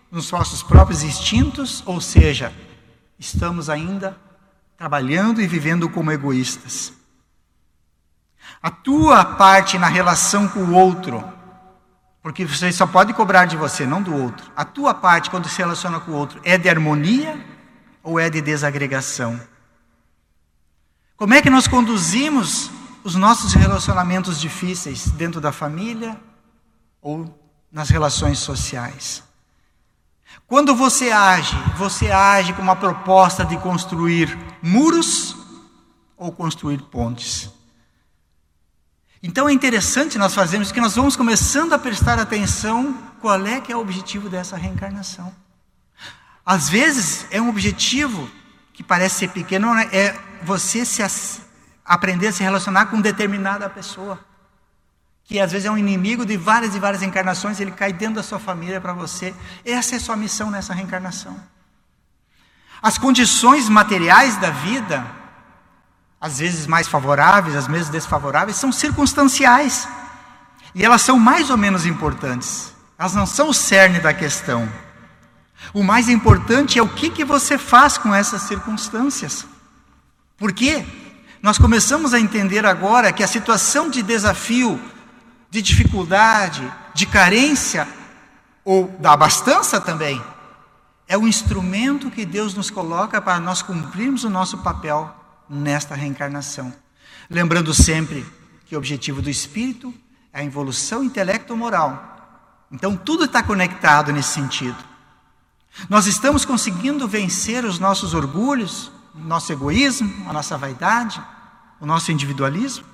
nos 0.09 0.31
nossos 0.31 0.63
próprios 0.63 1.03
instintos, 1.03 1.83
ou 1.85 1.99
seja, 1.99 2.53
estamos 3.19 3.69
ainda 3.69 4.17
trabalhando 4.77 5.41
e 5.41 5.47
vivendo 5.47 5.89
como 5.89 6.11
egoístas. 6.11 6.93
A 8.63 8.71
tua 8.71 9.23
parte 9.25 9.77
na 9.77 9.87
relação 9.87 10.47
com 10.47 10.59
o 10.61 10.73
outro, 10.73 11.23
porque 12.23 12.45
você 12.45 12.71
só 12.71 12.87
pode 12.87 13.13
cobrar 13.13 13.45
de 13.45 13.57
você, 13.57 13.85
não 13.85 14.01
do 14.01 14.15
outro. 14.15 14.49
A 14.55 14.63
tua 14.63 14.93
parte 14.93 15.29
quando 15.29 15.49
se 15.49 15.57
relaciona 15.57 15.99
com 15.99 16.11
o 16.11 16.15
outro 16.15 16.39
é 16.43 16.57
de 16.57 16.69
harmonia 16.69 17.37
ou 18.01 18.19
é 18.19 18.29
de 18.29 18.41
desagregação? 18.41 19.39
Como 21.15 21.33
é 21.33 21.41
que 21.41 21.49
nós 21.49 21.67
conduzimos 21.67 22.71
os 23.03 23.15
nossos 23.15 23.53
relacionamentos 23.53 24.39
difíceis 24.39 25.11
dentro 25.11 25.41
da 25.41 25.51
família 25.51 26.19
ou 27.01 27.37
nas 27.69 27.89
relações 27.89 28.39
sociais? 28.39 29.28
Quando 30.47 30.75
você 30.75 31.11
age, 31.11 31.55
você 31.77 32.11
age 32.11 32.53
com 32.53 32.61
uma 32.61 32.75
proposta 32.75 33.45
de 33.45 33.57
construir 33.57 34.37
muros 34.61 35.35
ou 36.17 36.31
construir 36.31 36.81
pontes. 36.83 37.49
Então 39.21 39.49
é 39.49 39.53
interessante 39.53 40.17
nós 40.17 40.33
fazermos 40.33 40.71
que 40.71 40.79
nós 40.79 40.95
vamos 40.95 41.15
começando 41.15 41.73
a 41.73 41.79
prestar 41.79 42.19
atenção 42.19 42.93
qual 43.21 43.45
é 43.45 43.59
que 43.59 43.71
é 43.71 43.75
o 43.75 43.81
objetivo 43.81 44.29
dessa 44.29 44.55
reencarnação. 44.55 45.33
Às 46.45 46.69
vezes 46.69 47.27
é 47.29 47.41
um 47.41 47.49
objetivo 47.49 48.29
que 48.73 48.81
parece 48.81 49.19
ser 49.19 49.29
pequeno, 49.29 49.67
é 49.91 50.17
você 50.41 50.85
se 50.85 51.03
aprender 51.85 52.27
a 52.27 52.31
se 52.31 52.41
relacionar 52.41 52.85
com 52.85 53.01
determinada 53.01 53.69
pessoa, 53.69 54.19
que 55.29 55.39
às 55.39 55.51
vezes 55.51 55.67
é 55.67 55.71
um 55.71 55.77
inimigo 55.77 56.25
de 56.25 56.35
várias 56.35 56.73
e 56.73 56.79
várias 56.79 57.03
encarnações, 57.03 57.59
ele 57.59 57.69
cai 57.69 57.93
dentro 57.93 58.15
da 58.15 58.23
sua 58.23 58.39
família 58.39 58.81
para 58.81 58.93
você. 58.93 59.31
Essa 59.63 59.93
é 59.93 59.97
a 59.97 60.01
sua 60.01 60.15
missão 60.15 60.49
nessa 60.49 60.73
reencarnação. 60.73 61.39
As 62.81 62.97
condições 62.97 63.69
materiais 63.69 64.37
da 64.37 64.49
vida, 64.49 65.05
às 66.19 66.39
vezes 66.39 66.65
mais 66.65 66.87
favoráveis, 66.87 67.55
às 67.55 67.67
vezes 67.67 67.89
desfavoráveis, 67.89 68.57
são 68.57 68.71
circunstanciais. 68.71 69.87
E 70.73 70.83
elas 70.83 71.03
são 71.03 71.19
mais 71.19 71.51
ou 71.51 71.57
menos 71.57 71.85
importantes. 71.85 72.73
Elas 72.97 73.13
não 73.13 73.27
são 73.27 73.49
o 73.49 73.53
cerne 73.53 73.99
da 73.99 74.15
questão. 74.15 74.67
O 75.71 75.83
mais 75.83 76.09
importante 76.09 76.79
é 76.79 76.81
o 76.81 76.89
que, 76.89 77.11
que 77.11 77.23
você 77.23 77.55
faz 77.55 77.99
com 77.99 78.15
essas 78.15 78.41
circunstâncias. 78.41 79.45
Por 80.39 80.51
quê? 80.53 80.83
Nós 81.39 81.59
começamos 81.59 82.15
a 82.15 82.19
entender 82.19 82.65
agora 82.65 83.13
que 83.13 83.21
a 83.21 83.27
situação 83.27 83.91
de 83.91 84.01
desafio, 84.01 84.81
de 85.49 85.61
dificuldade, 85.61 86.71
de 86.93 87.05
carência, 87.05 87.87
ou 88.63 88.87
da 88.99 89.13
abastança 89.13 89.81
também, 89.81 90.21
é 91.07 91.17
o 91.17 91.27
instrumento 91.27 92.11
que 92.11 92.25
Deus 92.25 92.53
nos 92.53 92.69
coloca 92.69 93.19
para 93.19 93.39
nós 93.39 93.61
cumprirmos 93.61 94.23
o 94.23 94.29
nosso 94.29 94.59
papel 94.59 95.11
nesta 95.49 95.95
reencarnação. 95.95 96.71
Lembrando 97.29 97.73
sempre 97.73 98.25
que 98.65 98.75
o 98.75 98.77
objetivo 98.77 99.21
do 99.21 99.29
espírito 99.29 99.93
é 100.31 100.41
a 100.41 100.43
evolução 100.43 101.03
intelecto-moral. 101.03 102.67
Então 102.71 102.95
tudo 102.95 103.25
está 103.25 103.41
conectado 103.41 104.11
nesse 104.11 104.29
sentido. 104.29 104.77
Nós 105.89 106.05
estamos 106.05 106.45
conseguindo 106.45 107.07
vencer 107.07 107.65
os 107.65 107.79
nossos 107.79 108.13
orgulhos, 108.13 108.91
o 109.15 109.19
nosso 109.19 109.51
egoísmo, 109.51 110.29
a 110.29 110.33
nossa 110.33 110.57
vaidade, 110.57 111.21
o 111.79 111.85
nosso 111.85 112.11
individualismo? 112.11 112.85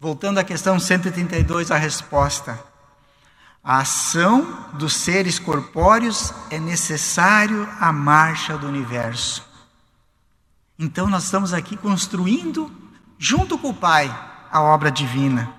Voltando 0.00 0.38
à 0.38 0.44
questão 0.44 0.80
132, 0.80 1.70
a 1.70 1.76
resposta 1.76 2.58
a 3.62 3.80
ação 3.80 4.70
dos 4.72 4.94
seres 4.94 5.38
corpóreos 5.38 6.32
é 6.50 6.58
necessário 6.58 7.68
à 7.78 7.92
marcha 7.92 8.56
do 8.56 8.66
universo. 8.66 9.44
Então 10.78 11.08
nós 11.08 11.24
estamos 11.24 11.52
aqui 11.52 11.76
construindo, 11.76 12.72
junto 13.18 13.58
com 13.58 13.68
o 13.68 13.74
Pai, 13.74 14.08
a 14.50 14.62
obra 14.62 14.90
divina. 14.90 15.52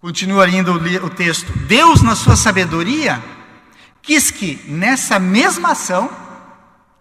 Continua 0.00 0.46
lendo 0.46 0.72
o 1.04 1.10
texto. 1.10 1.52
Deus, 1.66 2.02
na 2.02 2.14
sua 2.14 2.36
sabedoria, 2.36 3.22
quis 4.00 4.30
que 4.30 4.64
nessa 4.68 5.18
mesma 5.18 5.72
ação, 5.72 6.08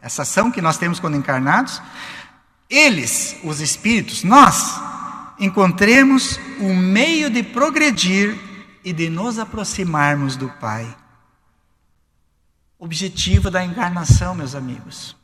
essa 0.02 0.24
ação 0.24 0.52
que 0.52 0.62
nós 0.62 0.78
temos 0.78 1.00
quando 1.00 1.16
encarnados, 1.16 1.80
eles, 2.68 3.38
os 3.44 3.60
espíritos, 3.60 4.24
nós, 4.24 4.82
encontremos 5.42 6.40
o 6.60 6.72
meio 6.76 7.28
de 7.28 7.42
progredir 7.42 8.40
e 8.84 8.94
de 8.94 9.10
nos 9.10 9.40
aproximarmos 9.40 10.36
do 10.36 10.48
Pai. 10.48 10.96
Objetivo 12.78 13.50
da 13.50 13.66
encarnação, 13.66 14.36
meus 14.36 14.54
amigos. 14.54 15.18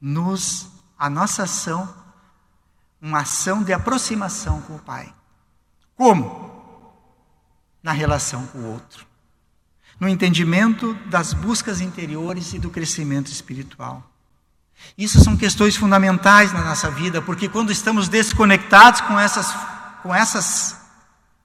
Nos, 0.00 0.68
a 0.96 1.10
nossa 1.10 1.42
ação, 1.42 1.92
uma 3.02 3.20
ação 3.20 3.64
de 3.64 3.72
aproximação 3.72 4.62
com 4.62 4.76
o 4.76 4.78
Pai. 4.78 5.12
Como? 5.96 6.54
Na 7.82 7.90
relação 7.90 8.46
com 8.46 8.58
o 8.58 8.72
outro. 8.72 9.04
No 9.98 10.08
entendimento 10.08 10.94
das 11.06 11.32
buscas 11.32 11.80
interiores 11.80 12.52
e 12.52 12.60
do 12.60 12.70
crescimento 12.70 13.26
espiritual. 13.26 14.08
Isso 14.96 15.22
são 15.22 15.36
questões 15.36 15.76
fundamentais 15.76 16.52
na 16.52 16.62
nossa 16.62 16.90
vida, 16.90 17.20
porque 17.20 17.48
quando 17.48 17.70
estamos 17.70 18.08
desconectados 18.08 19.00
com 19.02 19.18
essas, 19.18 19.54
com 20.02 20.14
essas 20.14 20.76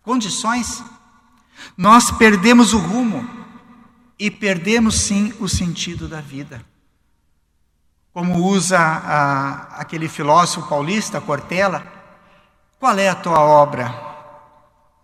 condições, 0.01 0.83
nós 1.77 2.11
perdemos 2.11 2.73
o 2.73 2.77
rumo 2.77 3.27
e 4.17 4.29
perdemos 4.31 5.01
sim 5.01 5.33
o 5.39 5.49
sentido 5.49 6.07
da 6.07 6.21
vida. 6.21 6.63
Como 8.13 8.45
usa 8.45 8.77
a, 8.77 9.77
aquele 9.77 10.07
filósofo 10.07 10.67
paulista, 10.67 11.21
Cortella, 11.21 11.85
qual 12.79 12.97
é 12.97 13.09
a 13.09 13.15
tua 13.15 13.39
obra? 13.39 13.93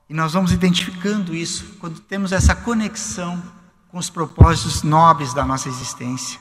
E 0.10 0.14
nós 0.14 0.34
vamos 0.34 0.52
identificando 0.52 1.36
isso 1.36 1.76
quando 1.80 2.00
temos 2.00 2.32
essa 2.32 2.56
conexão 2.56 3.42
com 3.90 3.98
os 3.98 4.10
propósitos 4.10 4.84
nobres 4.84 5.34
da 5.34 5.46
nossa 5.46 5.68
existência. 5.68 6.40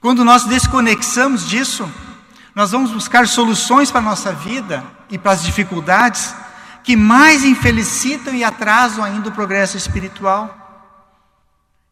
Quando 0.00 0.24
nós 0.24 0.44
desconexamos 0.44 1.46
disso, 1.48 1.90
nós 2.54 2.70
vamos 2.70 2.90
buscar 2.90 3.28
soluções 3.28 3.90
para 3.90 4.00
a 4.00 4.04
nossa 4.04 4.32
vida 4.32 4.84
e 5.10 5.18
para 5.18 5.32
as 5.32 5.42
dificuldades 5.42 6.34
que 6.82 6.96
mais 6.96 7.44
infelicitam 7.44 8.32
e 8.34 8.44
atrasam 8.44 9.02
ainda 9.02 9.28
o 9.28 9.32
progresso 9.32 9.76
espiritual. 9.76 10.66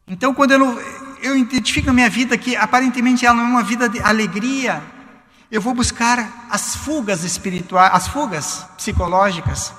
Então, 0.07 0.33
quando 0.33 0.53
eu, 0.53 0.81
eu 1.21 1.37
identifico 1.37 1.89
na 1.89 1.93
minha 1.93 2.09
vida 2.09 2.39
que 2.39 2.55
aparentemente 2.55 3.27
ela 3.27 3.37
não 3.37 3.45
é 3.45 3.49
uma 3.49 3.63
vida 3.63 3.89
de 3.89 4.01
alegria, 4.01 4.83
eu 5.51 5.61
vou 5.61 5.75
buscar 5.75 6.47
as 6.49 6.77
fugas 6.77 7.25
espirituais, 7.25 7.91
as 7.93 8.09
fugas 8.09 8.67
psicológicas, 8.77 9.73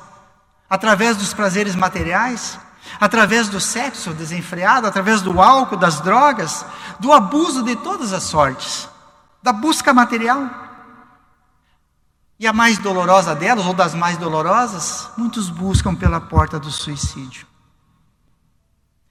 através 0.69 1.15
dos 1.15 1.33
prazeres 1.33 1.75
materiais, 1.75 2.59
através 2.99 3.49
do 3.49 3.59
sexo 3.59 4.13
desenfreado, 4.13 4.87
através 4.87 5.21
do 5.21 5.41
álcool, 5.41 5.77
das 5.77 5.99
drogas, 6.01 6.65
do 6.99 7.11
abuso 7.11 7.63
de 7.63 7.75
todas 7.75 8.13
as 8.13 8.23
sortes, 8.23 8.89
da 9.41 9.51
busca 9.51 9.93
material. 9.93 10.49
E 12.39 12.45
a 12.45 12.53
mais 12.53 12.77
dolorosa 12.77 13.33
delas, 13.33 13.65
ou 13.65 13.73
das 13.73 13.93
mais 13.93 14.17
dolorosas, 14.17 15.09
muitos 15.17 15.49
buscam 15.49 15.95
pela 15.95 16.19
porta 16.19 16.59
do 16.59 16.69
suicídio. 16.69 17.47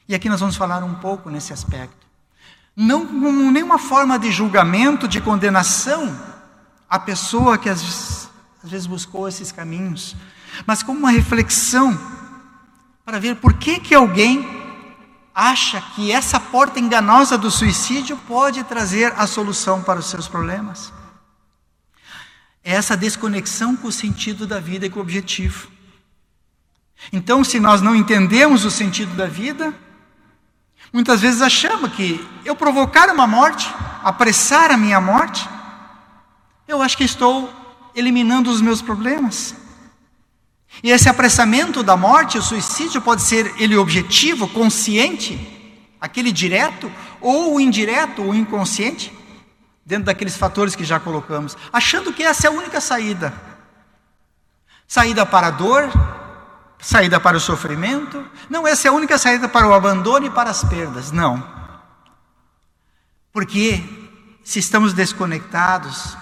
E 0.06 0.14
aqui 0.14 0.28
nós 0.28 0.40
vamos 0.40 0.56
falar 0.56 0.84
um 0.84 0.94
pouco 0.94 1.30
nesse 1.30 1.52
aspecto. 1.52 2.04
Não 2.76 3.06
como 3.06 3.50
nenhuma 3.50 3.78
forma 3.78 4.18
de 4.18 4.30
julgamento, 4.30 5.08
de 5.08 5.20
condenação 5.20 6.14
à 6.90 6.98
pessoa 6.98 7.56
que 7.56 7.68
às 7.68 7.80
vezes, 7.80 8.28
às 8.62 8.70
vezes 8.70 8.86
buscou 8.86 9.26
esses 9.26 9.50
caminhos, 9.50 10.14
mas 10.66 10.82
como 10.82 10.98
uma 10.98 11.10
reflexão 11.10 11.98
para 13.04 13.18
ver 13.18 13.36
por 13.36 13.54
que, 13.54 13.78
que 13.78 13.94
alguém 13.94 14.62
acha 15.34 15.80
que 15.94 16.10
essa 16.10 16.38
porta 16.38 16.78
enganosa 16.78 17.36
do 17.36 17.50
suicídio 17.50 18.16
pode 18.16 18.62
trazer 18.64 19.12
a 19.16 19.26
solução 19.26 19.82
para 19.82 19.98
os 19.98 20.06
seus 20.06 20.28
problemas. 20.28 20.92
É 22.62 22.72
essa 22.72 22.96
desconexão 22.96 23.76
com 23.76 23.88
o 23.88 23.92
sentido 23.92 24.46
da 24.46 24.58
vida 24.58 24.86
e 24.86 24.90
com 24.90 25.00
o 25.00 25.02
objetivo. 25.02 25.68
Então, 27.12 27.44
se 27.44 27.60
nós 27.60 27.82
não 27.82 27.94
entendemos 27.94 28.64
o 28.64 28.70
sentido 28.70 29.14
da 29.14 29.26
vida, 29.26 29.74
muitas 30.92 31.20
vezes 31.20 31.42
achamos 31.42 31.92
que 31.92 32.26
eu 32.44 32.56
provocar 32.56 33.10
uma 33.10 33.26
morte, 33.26 33.68
apressar 34.02 34.70
a 34.70 34.76
minha 34.76 35.00
morte, 35.00 35.46
eu 36.66 36.80
acho 36.80 36.96
que 36.96 37.04
estou 37.04 37.52
eliminando 37.94 38.50
os 38.50 38.62
meus 38.62 38.80
problemas. 38.80 39.54
E 40.82 40.90
esse 40.90 41.08
apressamento 41.08 41.82
da 41.82 41.96
morte, 41.96 42.38
o 42.38 42.42
suicídio, 42.42 43.00
pode 43.00 43.22
ser 43.22 43.54
ele 43.58 43.76
objetivo, 43.76 44.48
consciente, 44.48 45.38
aquele 46.00 46.30
direto, 46.30 46.90
ou 47.20 47.54
o 47.54 47.60
indireto, 47.60 48.22
o 48.22 48.34
inconsciente, 48.34 49.12
dentro 49.84 50.06
daqueles 50.06 50.36
fatores 50.36 50.74
que 50.74 50.84
já 50.84 50.98
colocamos, 50.98 51.56
achando 51.72 52.12
que 52.12 52.22
essa 52.22 52.46
é 52.46 52.50
a 52.50 52.52
única 52.52 52.80
saída. 52.80 53.32
Saída 54.86 55.24
para 55.24 55.46
a 55.46 55.50
dor, 55.50 55.90
saída 56.78 57.18
para 57.18 57.36
o 57.36 57.40
sofrimento. 57.40 58.24
Não, 58.50 58.66
essa 58.66 58.88
é 58.88 58.90
a 58.90 58.94
única 58.94 59.16
saída 59.16 59.48
para 59.48 59.66
o 59.66 59.74
abandono 59.74 60.26
e 60.26 60.30
para 60.30 60.50
as 60.50 60.62
perdas. 60.64 61.10
Não. 61.10 61.42
Porque 63.32 63.82
se 64.44 64.58
estamos 64.58 64.92
desconectados, 64.92 66.16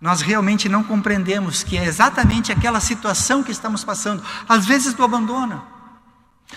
nós 0.00 0.20
realmente 0.20 0.68
não 0.68 0.84
compreendemos 0.84 1.62
que 1.62 1.76
é 1.76 1.84
exatamente 1.84 2.52
aquela 2.52 2.80
situação 2.80 3.42
que 3.42 3.50
estamos 3.50 3.82
passando, 3.82 4.22
às 4.48 4.64
vezes 4.64 4.94
do 4.94 5.02
abandono, 5.02 5.64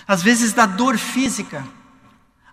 às 0.07 0.21
vezes 0.21 0.53
da 0.53 0.65
dor 0.65 0.97
física, 0.97 1.65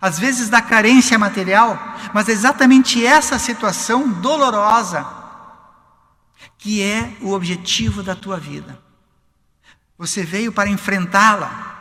às 0.01 0.19
vezes 0.19 0.49
da 0.49 0.63
carência 0.63 1.19
material, 1.19 1.79
mas 2.15 2.29
é 2.29 2.33
exatamente 2.33 3.05
essa 3.05 3.39
situação 3.39 4.09
dolorosa 4.09 5.19
que 6.57 6.83
é 6.83 7.17
o 7.21 7.33
objetivo 7.33 8.03
da 8.03 8.15
tua 8.15 8.39
vida. 8.39 8.81
Você 9.97 10.25
veio 10.25 10.53
para 10.53 10.69
enfrentá-la, 10.69 11.77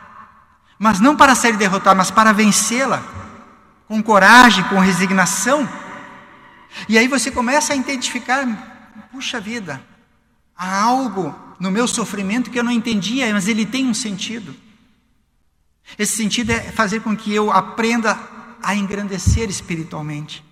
mas 0.78 1.00
não 1.00 1.16
para 1.16 1.34
ser 1.34 1.56
derrotado, 1.56 1.96
mas 1.96 2.10
para 2.10 2.32
vencê-la, 2.32 3.02
com 3.86 4.02
coragem, 4.02 4.64
com 4.64 4.78
resignação. 4.78 5.68
E 6.88 6.98
aí 6.98 7.08
você 7.08 7.30
começa 7.30 7.72
a 7.72 7.76
identificar 7.76 8.44
puxa 8.98 9.40
vida, 9.40 9.82
há 10.56 10.82
algo 10.82 11.34
no 11.58 11.70
meu 11.70 11.86
sofrimento 11.88 12.50
que 12.50 12.58
eu 12.58 12.64
não 12.64 12.72
entendia, 12.72 13.32
mas 13.32 13.48
ele 13.48 13.66
tem 13.66 13.86
um 13.86 13.94
sentido. 13.94 14.54
Esse 15.98 16.16
sentido 16.16 16.50
é 16.50 16.60
fazer 16.72 17.00
com 17.00 17.16
que 17.16 17.34
eu 17.34 17.50
aprenda 17.50 18.18
a 18.62 18.74
engrandecer 18.74 19.48
espiritualmente. 19.48 20.44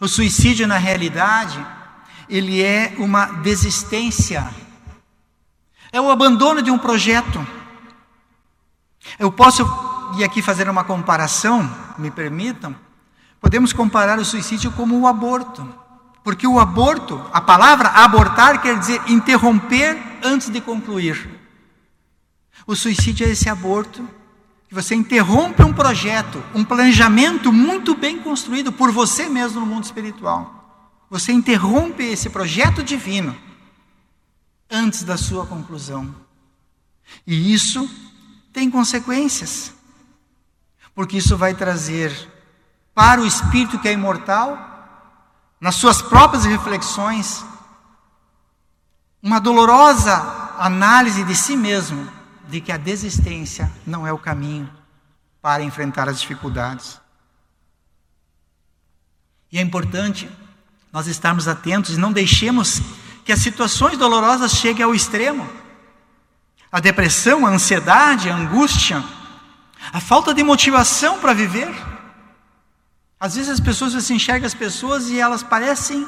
O 0.00 0.06
suicídio, 0.06 0.66
na 0.66 0.78
realidade, 0.78 1.64
ele 2.28 2.62
é 2.62 2.94
uma 2.98 3.26
desistência, 3.26 4.48
é 5.90 6.00
o 6.00 6.10
abandono 6.10 6.62
de 6.62 6.70
um 6.70 6.78
projeto. 6.78 7.44
Eu 9.18 9.32
posso, 9.32 9.66
e 10.16 10.22
aqui 10.22 10.40
fazer 10.40 10.68
uma 10.68 10.84
comparação, 10.84 11.68
me 11.98 12.10
permitam, 12.10 12.74
podemos 13.40 13.72
comparar 13.72 14.18
o 14.18 14.24
suicídio 14.24 14.70
como 14.72 14.98
o 15.00 15.06
aborto. 15.06 15.66
Porque 16.22 16.46
o 16.46 16.58
aborto, 16.58 17.20
a 17.32 17.40
palavra 17.40 17.88
abortar 17.88 18.60
quer 18.60 18.78
dizer 18.78 19.00
interromper 19.08 19.96
antes 20.22 20.50
de 20.50 20.60
concluir. 20.60 21.28
O 22.66 22.76
suicídio 22.76 23.26
é 23.26 23.30
esse 23.30 23.48
aborto 23.48 24.06
que 24.68 24.74
você 24.74 24.94
interrompe 24.94 25.62
um 25.62 25.72
projeto, 25.72 26.42
um 26.54 26.64
planejamento 26.64 27.52
muito 27.52 27.94
bem 27.94 28.18
construído 28.18 28.70
por 28.70 28.92
você 28.92 29.28
mesmo 29.28 29.60
no 29.60 29.66
mundo 29.66 29.84
espiritual. 29.84 30.88
Você 31.10 31.32
interrompe 31.32 32.04
esse 32.04 32.30
projeto 32.30 32.82
divino 32.82 33.36
antes 34.70 35.02
da 35.02 35.16
sua 35.16 35.44
conclusão. 35.44 36.14
E 37.26 37.52
isso 37.52 37.90
tem 38.52 38.70
consequências. 38.70 39.72
Porque 40.94 41.16
isso 41.16 41.36
vai 41.36 41.54
trazer 41.54 42.12
para 42.94 43.20
o 43.20 43.26
espírito 43.26 43.78
que 43.78 43.88
é 43.88 43.92
imortal 43.92 44.69
nas 45.60 45.76
suas 45.76 46.00
próprias 46.00 46.44
reflexões, 46.44 47.44
uma 49.22 49.38
dolorosa 49.38 50.14
análise 50.58 51.22
de 51.24 51.36
si 51.36 51.56
mesmo, 51.56 52.10
de 52.48 52.60
que 52.60 52.72
a 52.72 52.76
desistência 52.76 53.70
não 53.86 54.06
é 54.06 54.12
o 54.12 54.18
caminho 54.18 54.68
para 55.42 55.62
enfrentar 55.62 56.08
as 56.08 56.20
dificuldades. 56.20 57.00
E 59.52 59.58
é 59.58 59.62
importante 59.62 60.30
nós 60.92 61.06
estarmos 61.06 61.46
atentos 61.46 61.96
e 61.96 62.00
não 62.00 62.12
deixemos 62.12 62.80
que 63.24 63.32
as 63.32 63.40
situações 63.40 63.98
dolorosas 63.98 64.52
cheguem 64.52 64.84
ao 64.84 64.94
extremo. 64.94 65.48
A 66.72 66.80
depressão, 66.80 67.46
a 67.46 67.50
ansiedade, 67.50 68.30
a 68.30 68.36
angústia, 68.36 69.04
a 69.92 70.00
falta 70.00 70.32
de 70.32 70.42
motivação 70.42 71.18
para 71.18 71.34
viver. 71.34 71.68
Às 73.20 73.34
vezes 73.34 73.50
as 73.50 73.60
pessoas 73.60 73.92
você 73.92 74.14
enxerga 74.14 74.46
as 74.46 74.54
pessoas 74.54 75.10
e 75.10 75.20
elas 75.20 75.42
parecem 75.42 76.06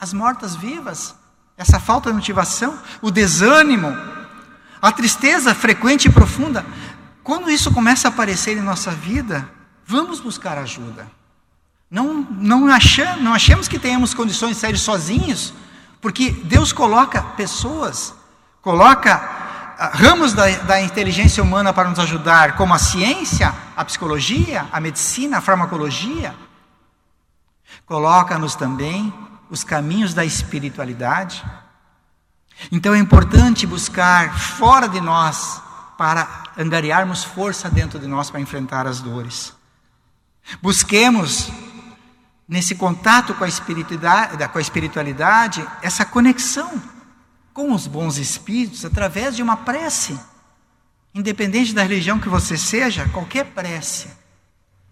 as 0.00 0.14
mortas-vivas. 0.14 1.14
Essa 1.58 1.78
falta 1.78 2.08
de 2.08 2.16
motivação, 2.16 2.78
o 3.02 3.10
desânimo, 3.10 3.94
a 4.80 4.90
tristeza 4.90 5.54
frequente 5.54 6.06
e 6.06 6.10
profunda. 6.10 6.64
Quando 7.22 7.50
isso 7.50 7.70
começa 7.70 8.08
a 8.08 8.10
aparecer 8.10 8.56
em 8.56 8.62
nossa 8.62 8.90
vida, 8.90 9.48
vamos 9.86 10.20
buscar 10.20 10.56
ajuda. 10.56 11.06
Não, 11.90 12.26
não, 12.30 12.66
achamos, 12.68 13.22
não 13.22 13.34
achemos 13.34 13.68
que 13.68 13.78
tenhamos 13.78 14.14
condições 14.14 14.56
de 14.56 14.60
sair 14.60 14.76
sozinhos, 14.76 15.52
porque 16.00 16.30
Deus 16.30 16.72
coloca 16.72 17.22
pessoas, 17.22 18.14
coloca 18.60 19.14
ah, 19.78 19.90
ramos 19.94 20.32
da, 20.32 20.48
da, 20.50 20.80
inteligência 20.80 21.42
humana 21.42 21.72
para 21.72 21.88
nos 21.88 21.98
ajudar, 21.98 22.56
como 22.56 22.74
a 22.74 22.78
ciência, 22.78 23.54
a 23.76 23.84
psicologia, 23.84 24.66
a 24.72 24.80
medicina, 24.80 25.38
a 25.38 25.40
farmacologia. 25.40 26.34
Coloca-nos 27.86 28.54
também 28.54 29.12
os 29.50 29.62
caminhos 29.62 30.14
da 30.14 30.24
espiritualidade, 30.24 31.44
Então 32.70 32.94
é 32.94 32.98
importante 32.98 33.66
buscar 33.66 34.38
fora 34.38 34.88
de 34.88 35.00
nós 35.00 35.60
para 35.98 36.44
angariarmos 36.56 37.24
força 37.24 37.68
dentro 37.68 37.98
de 37.98 38.06
nós 38.06 38.30
para 38.30 38.40
enfrentar 38.40 38.86
as 38.86 39.00
dores. 39.00 39.52
Busquemos 40.62 41.50
nesse 42.48 42.74
contato 42.74 43.34
com 43.34 43.44
a 43.44 43.48
espiritualidade, 43.48 44.48
com 44.48 44.58
a 44.58 44.60
espiritualidade 44.60 45.66
essa 45.82 46.04
conexão 46.04 46.80
com 47.52 47.72
os 47.72 47.86
bons 47.86 48.18
espíritos 48.18 48.84
através 48.84 49.36
de 49.36 49.42
uma 49.42 49.56
prece. 49.56 50.18
Independente 51.14 51.72
da 51.72 51.82
religião 51.82 52.18
que 52.18 52.28
você 52.28 52.56
seja, 52.56 53.08
qualquer 53.10 53.46
prece 53.46 54.08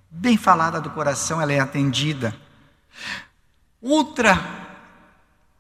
bem 0.09 0.36
falada 0.36 0.80
do 0.80 0.90
coração, 0.90 1.40
ela 1.40 1.53
é 1.53 1.59
atendida. 1.59 2.36
Outra 3.80 4.62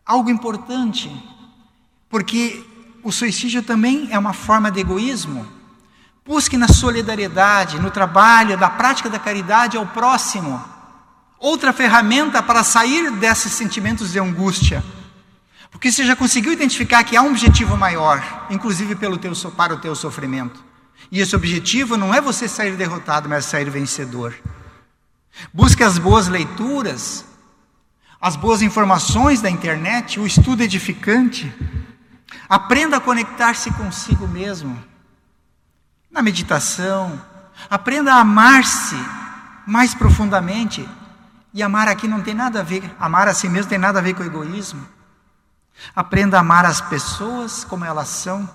algo 0.04 0.30
importante, 0.30 1.10
porque 2.08 2.64
o 3.02 3.10
suicídio 3.10 3.62
também 3.62 4.08
é 4.10 4.18
uma 4.18 4.32
forma 4.32 4.70
de 4.70 4.80
egoísmo. 4.80 5.46
Busque 6.24 6.56
na 6.56 6.68
solidariedade, 6.68 7.80
no 7.80 7.90
trabalho, 7.90 8.56
na 8.56 8.70
prática 8.70 9.08
da 9.08 9.18
caridade 9.18 9.76
ao 9.76 9.86
próximo. 9.86 10.62
Outra 11.38 11.72
ferramenta 11.72 12.42
para 12.42 12.62
sair 12.62 13.10
desses 13.12 13.52
sentimentos 13.52 14.12
de 14.12 14.20
angústia. 14.20 14.84
Porque 15.70 15.90
você 15.90 16.04
já 16.04 16.14
conseguiu 16.14 16.52
identificar 16.52 17.02
que 17.02 17.16
há 17.16 17.22
um 17.22 17.30
objetivo 17.30 17.76
maior, 17.76 18.46
inclusive 18.50 18.94
pelo 18.94 19.18
teu, 19.18 19.32
para 19.56 19.74
o 19.74 19.78
teu 19.78 19.96
sofrimento. 19.96 20.62
E 21.10 21.18
esse 21.18 21.34
objetivo 21.34 21.96
não 21.96 22.14
é 22.14 22.20
você 22.20 22.46
sair 22.46 22.76
derrotado, 22.76 23.28
mas 23.28 23.46
sair 23.46 23.68
vencedor. 23.68 24.34
Busque 25.52 25.82
as 25.82 25.98
boas 25.98 26.28
leituras, 26.28 27.24
as 28.20 28.36
boas 28.36 28.62
informações 28.62 29.40
da 29.40 29.50
internet, 29.50 30.20
o 30.20 30.26
estudo 30.26 30.62
edificante. 30.62 31.52
Aprenda 32.48 32.98
a 32.98 33.00
conectar-se 33.00 33.70
consigo 33.72 34.28
mesmo. 34.28 34.82
Na 36.10 36.22
meditação, 36.22 37.20
aprenda 37.68 38.14
a 38.14 38.20
amar-se 38.20 38.96
mais 39.66 39.94
profundamente. 39.94 40.88
E 41.54 41.62
amar 41.62 41.88
aqui 41.88 42.08
não 42.08 42.22
tem 42.22 42.34
nada 42.34 42.60
a 42.60 42.62
ver, 42.62 42.94
amar 42.98 43.28
a 43.28 43.34
si 43.34 43.48
mesmo 43.48 43.68
tem 43.68 43.78
nada 43.78 43.98
a 43.98 44.02
ver 44.02 44.14
com 44.14 44.22
egoísmo. 44.22 44.86
Aprenda 45.94 46.36
a 46.36 46.40
amar 46.40 46.64
as 46.64 46.80
pessoas 46.80 47.64
como 47.64 47.84
elas 47.84 48.08
são. 48.08 48.48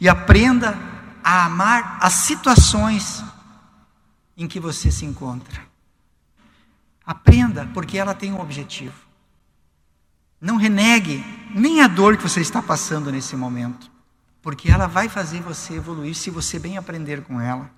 E 0.00 0.08
aprenda 0.08 0.76
a 1.22 1.44
amar 1.44 1.98
as 2.00 2.12
situações 2.12 3.24
em 4.36 4.46
que 4.46 4.60
você 4.60 4.90
se 4.90 5.04
encontra. 5.04 5.65
Aprenda, 7.06 7.70
porque 7.72 7.96
ela 7.96 8.14
tem 8.14 8.32
um 8.32 8.40
objetivo. 8.40 9.06
Não 10.40 10.56
renegue 10.56 11.24
nem 11.54 11.80
a 11.80 11.86
dor 11.86 12.16
que 12.16 12.22
você 12.22 12.40
está 12.40 12.60
passando 12.60 13.12
nesse 13.12 13.36
momento, 13.36 13.90
porque 14.42 14.70
ela 14.70 14.86
vai 14.86 15.08
fazer 15.08 15.40
você 15.40 15.74
evoluir 15.74 16.14
se 16.14 16.30
você 16.30 16.58
bem 16.58 16.76
aprender 16.76 17.22
com 17.22 17.40
ela. 17.40 17.70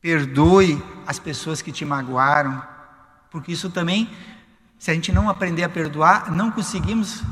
Perdoe 0.00 0.82
as 1.06 1.18
pessoas 1.18 1.62
que 1.62 1.70
te 1.70 1.84
magoaram, 1.84 2.60
porque 3.30 3.52
isso 3.52 3.70
também, 3.70 4.10
se 4.78 4.90
a 4.90 4.94
gente 4.94 5.12
não 5.12 5.30
aprender 5.30 5.62
a 5.62 5.68
perdoar, 5.68 6.30
não 6.32 6.50
conseguimos 6.50 7.22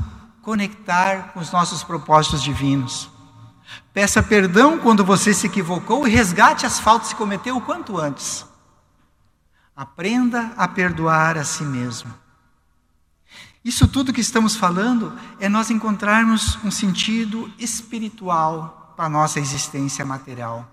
conectar 0.41 1.33
com 1.33 1.39
os 1.41 1.51
nossos 1.51 1.83
propósitos 1.83 2.41
divinos. 2.41 3.09
Peça 3.93 4.23
perdão 4.23 4.79
quando 4.79 5.03
você 5.03 5.33
se 5.33 5.47
equivocou 5.47 6.07
e 6.07 6.11
resgate 6.11 6.65
as 6.65 6.79
faltas 6.79 7.09
que 7.09 7.15
cometeu 7.15 7.57
o 7.57 7.61
quanto 7.61 7.97
antes. 7.97 8.45
Aprenda 9.75 10.53
a 10.57 10.67
perdoar 10.67 11.37
a 11.37 11.43
si 11.43 11.63
mesmo. 11.63 12.13
Isso 13.63 13.87
tudo 13.87 14.13
que 14.13 14.21
estamos 14.21 14.55
falando 14.55 15.17
é 15.39 15.47
nós 15.47 15.69
encontrarmos 15.69 16.57
um 16.63 16.71
sentido 16.71 17.51
espiritual 17.57 18.93
para 18.95 19.05
a 19.05 19.09
nossa 19.09 19.39
existência 19.39 20.03
material, 20.03 20.69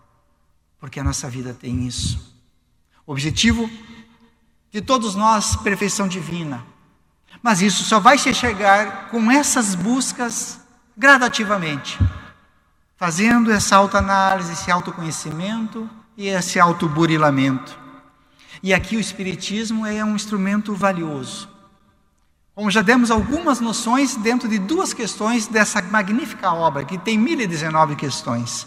porque 0.80 1.01
a 1.01 1.05
nossa 1.05 1.28
vida 1.28 1.53
tem 1.53 1.86
isso. 1.86 2.34
O 3.07 3.12
objetivo 3.12 3.70
de 4.70 4.80
todos 4.80 5.14
nós, 5.14 5.57
perfeição 5.57 6.09
divina. 6.09 6.64
Mas 7.42 7.62
isso 7.62 7.84
só 7.84 8.01
vai 8.01 8.18
se 8.18 8.32
chegar 8.34 9.09
com 9.09 9.30
essas 9.30 9.74
buscas 9.74 10.61
gradativamente 10.96 11.99
fazendo 12.99 13.53
essa 13.53 13.76
autoanálise, 13.76 14.53
esse 14.53 14.70
autoconhecimento 14.70 15.88
e 16.16 16.26
esse 16.26 16.59
autoburilamento. 16.59 17.78
E 18.62 18.74
aqui 18.74 18.96
o 18.96 19.00
Espiritismo 19.00 19.86
é 19.86 20.04
um 20.04 20.16
instrumento 20.16 20.74
valioso. 20.74 21.48
Como 22.54 22.70
já 22.70 22.82
demos 22.82 23.11
algumas 23.11 23.61
noções 23.61 24.16
dentro 24.16 24.48
de 24.48 24.59
duas 24.59 24.92
questões 24.92 25.46
dessa 25.46 25.80
magnífica 25.80 26.52
obra, 26.52 26.84
que 26.84 26.98
tem 26.98 27.16
1019 27.16 27.94
questões. 27.94 28.66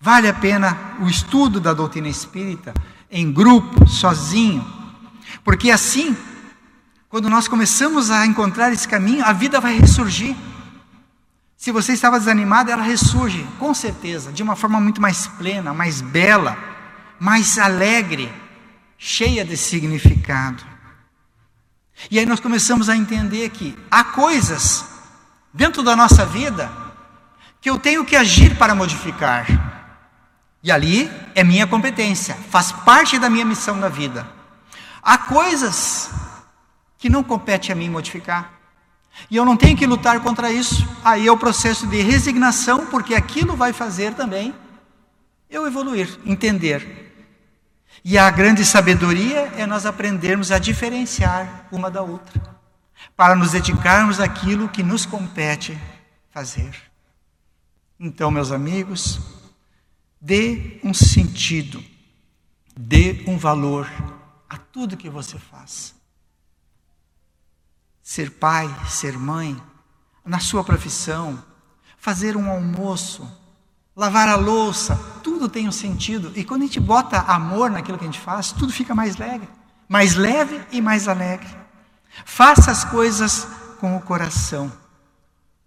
Vale 0.00 0.26
a 0.26 0.32
pena 0.34 0.96
o 1.00 1.06
estudo 1.06 1.60
da 1.60 1.74
doutrina 1.74 2.08
espírita 2.08 2.72
em 3.10 3.30
grupo, 3.30 3.86
sozinho, 3.86 4.64
porque 5.44 5.70
assim, 5.70 6.16
quando 7.08 7.28
nós 7.28 7.46
começamos 7.46 8.10
a 8.10 8.26
encontrar 8.26 8.72
esse 8.72 8.88
caminho, 8.88 9.24
a 9.24 9.32
vida 9.32 9.60
vai 9.60 9.78
ressurgir. 9.78 10.34
Se 11.56 11.70
você 11.70 11.92
estava 11.92 12.18
desanimado, 12.18 12.70
ela 12.70 12.82
ressurge, 12.82 13.46
com 13.58 13.72
certeza, 13.72 14.32
de 14.32 14.42
uma 14.42 14.56
forma 14.56 14.80
muito 14.80 15.00
mais 15.00 15.26
plena, 15.26 15.72
mais 15.72 16.00
bela, 16.00 16.58
mais 17.18 17.58
alegre, 17.58 18.32
cheia 19.06 19.44
de 19.44 19.54
significado. 19.54 20.64
E 22.10 22.18
aí 22.18 22.24
nós 22.24 22.40
começamos 22.40 22.88
a 22.88 22.96
entender 22.96 23.50
que 23.50 23.76
há 23.90 24.02
coisas 24.02 24.82
dentro 25.52 25.82
da 25.82 25.94
nossa 25.94 26.24
vida 26.24 26.72
que 27.60 27.68
eu 27.68 27.78
tenho 27.78 28.02
que 28.02 28.16
agir 28.16 28.56
para 28.56 28.74
modificar. 28.74 29.46
E 30.62 30.72
ali 30.72 31.10
é 31.34 31.44
minha 31.44 31.66
competência, 31.66 32.34
faz 32.48 32.72
parte 32.72 33.18
da 33.18 33.28
minha 33.28 33.44
missão 33.44 33.76
na 33.76 33.90
vida. 33.90 34.26
Há 35.02 35.18
coisas 35.18 36.10
que 36.96 37.10
não 37.10 37.22
compete 37.22 37.70
a 37.70 37.74
mim 37.74 37.90
modificar. 37.90 38.54
E 39.30 39.36
eu 39.36 39.44
não 39.44 39.54
tenho 39.54 39.76
que 39.76 39.86
lutar 39.86 40.18
contra 40.20 40.50
isso. 40.50 40.88
Aí 41.04 41.26
é 41.26 41.30
o 41.30 41.36
processo 41.36 41.86
de 41.86 42.00
resignação, 42.00 42.86
porque 42.86 43.14
aquilo 43.14 43.54
vai 43.54 43.74
fazer 43.74 44.14
também 44.14 44.54
eu 45.50 45.66
evoluir, 45.66 46.18
entender. 46.24 47.04
E 48.04 48.18
a 48.18 48.30
grande 48.30 48.64
sabedoria 48.64 49.52
é 49.56 49.66
nós 49.66 49.86
aprendermos 49.86 50.52
a 50.52 50.58
diferenciar 50.58 51.66
uma 51.72 51.90
da 51.90 52.02
outra, 52.02 52.40
para 53.16 53.34
nos 53.34 53.52
dedicarmos 53.52 54.20
àquilo 54.20 54.68
que 54.68 54.82
nos 54.82 55.06
compete 55.06 55.78
fazer. 56.30 56.76
Então, 57.98 58.30
meus 58.30 58.52
amigos, 58.52 59.18
dê 60.20 60.78
um 60.84 60.92
sentido, 60.92 61.82
dê 62.76 63.24
um 63.26 63.38
valor 63.38 63.90
a 64.50 64.58
tudo 64.58 64.96
que 64.96 65.08
você 65.08 65.38
faz 65.38 65.94
ser 68.04 68.32
pai, 68.32 68.68
ser 68.86 69.16
mãe, 69.18 69.60
na 70.22 70.38
sua 70.38 70.62
profissão, 70.62 71.42
fazer 71.96 72.36
um 72.36 72.50
almoço, 72.50 73.26
lavar 73.96 74.28
a 74.28 74.36
louça, 74.36 74.96
tudo 75.22 75.48
tem 75.48 75.68
um 75.68 75.72
sentido. 75.72 76.32
E 76.34 76.44
quando 76.44 76.62
a 76.62 76.66
gente 76.66 76.80
bota 76.80 77.18
amor 77.20 77.70
naquilo 77.70 77.98
que 77.98 78.04
a 78.04 78.10
gente 78.10 78.20
faz, 78.20 78.52
tudo 78.52 78.72
fica 78.72 78.94
mais 78.94 79.16
leve, 79.16 79.48
mais 79.88 80.14
leve 80.14 80.60
e 80.72 80.80
mais 80.80 81.08
alegre. 81.08 81.48
Faça 82.24 82.70
as 82.70 82.84
coisas 82.84 83.46
com 83.80 83.96
o 83.96 84.00
coração. 84.00 84.72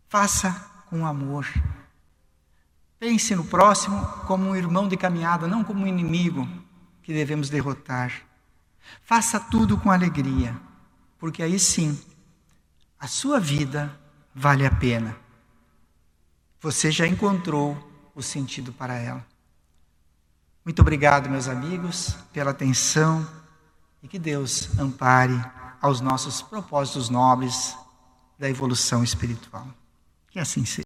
Faça 0.09 0.51
com 0.89 1.05
amor. 1.05 1.45
Pense 2.99 3.35
no 3.35 3.43
próximo 3.43 4.05
como 4.25 4.49
um 4.49 4.55
irmão 4.55 4.87
de 4.87 4.97
caminhada, 4.97 5.47
não 5.47 5.63
como 5.63 5.83
um 5.83 5.87
inimigo 5.87 6.47
que 7.03 7.13
devemos 7.13 7.49
derrotar. 7.49 8.11
Faça 9.03 9.39
tudo 9.39 9.77
com 9.77 9.91
alegria, 9.91 10.55
porque 11.19 11.43
aí 11.43 11.59
sim 11.59 11.99
a 12.99 13.07
sua 13.07 13.39
vida 13.39 13.97
vale 14.33 14.65
a 14.65 14.71
pena. 14.71 15.15
Você 16.59 16.89
já 16.89 17.05
encontrou 17.05 17.86
o 18.17 18.23
sentido 18.23 18.73
para 18.73 18.95
ela. 18.95 19.23
Muito 20.65 20.81
obrigado, 20.81 21.29
meus 21.29 21.47
amigos, 21.47 22.17
pela 22.33 22.49
atenção 22.49 23.25
e 24.01 24.07
que 24.07 24.17
Deus 24.17 24.77
ampare 24.79 25.39
aos 25.79 26.01
nossos 26.01 26.41
propósitos 26.41 27.09
nobres 27.09 27.77
da 28.37 28.49
evolução 28.49 29.03
espiritual. 29.03 29.67
Que 30.29 30.39
assim 30.39 30.65
seja. 30.65 30.83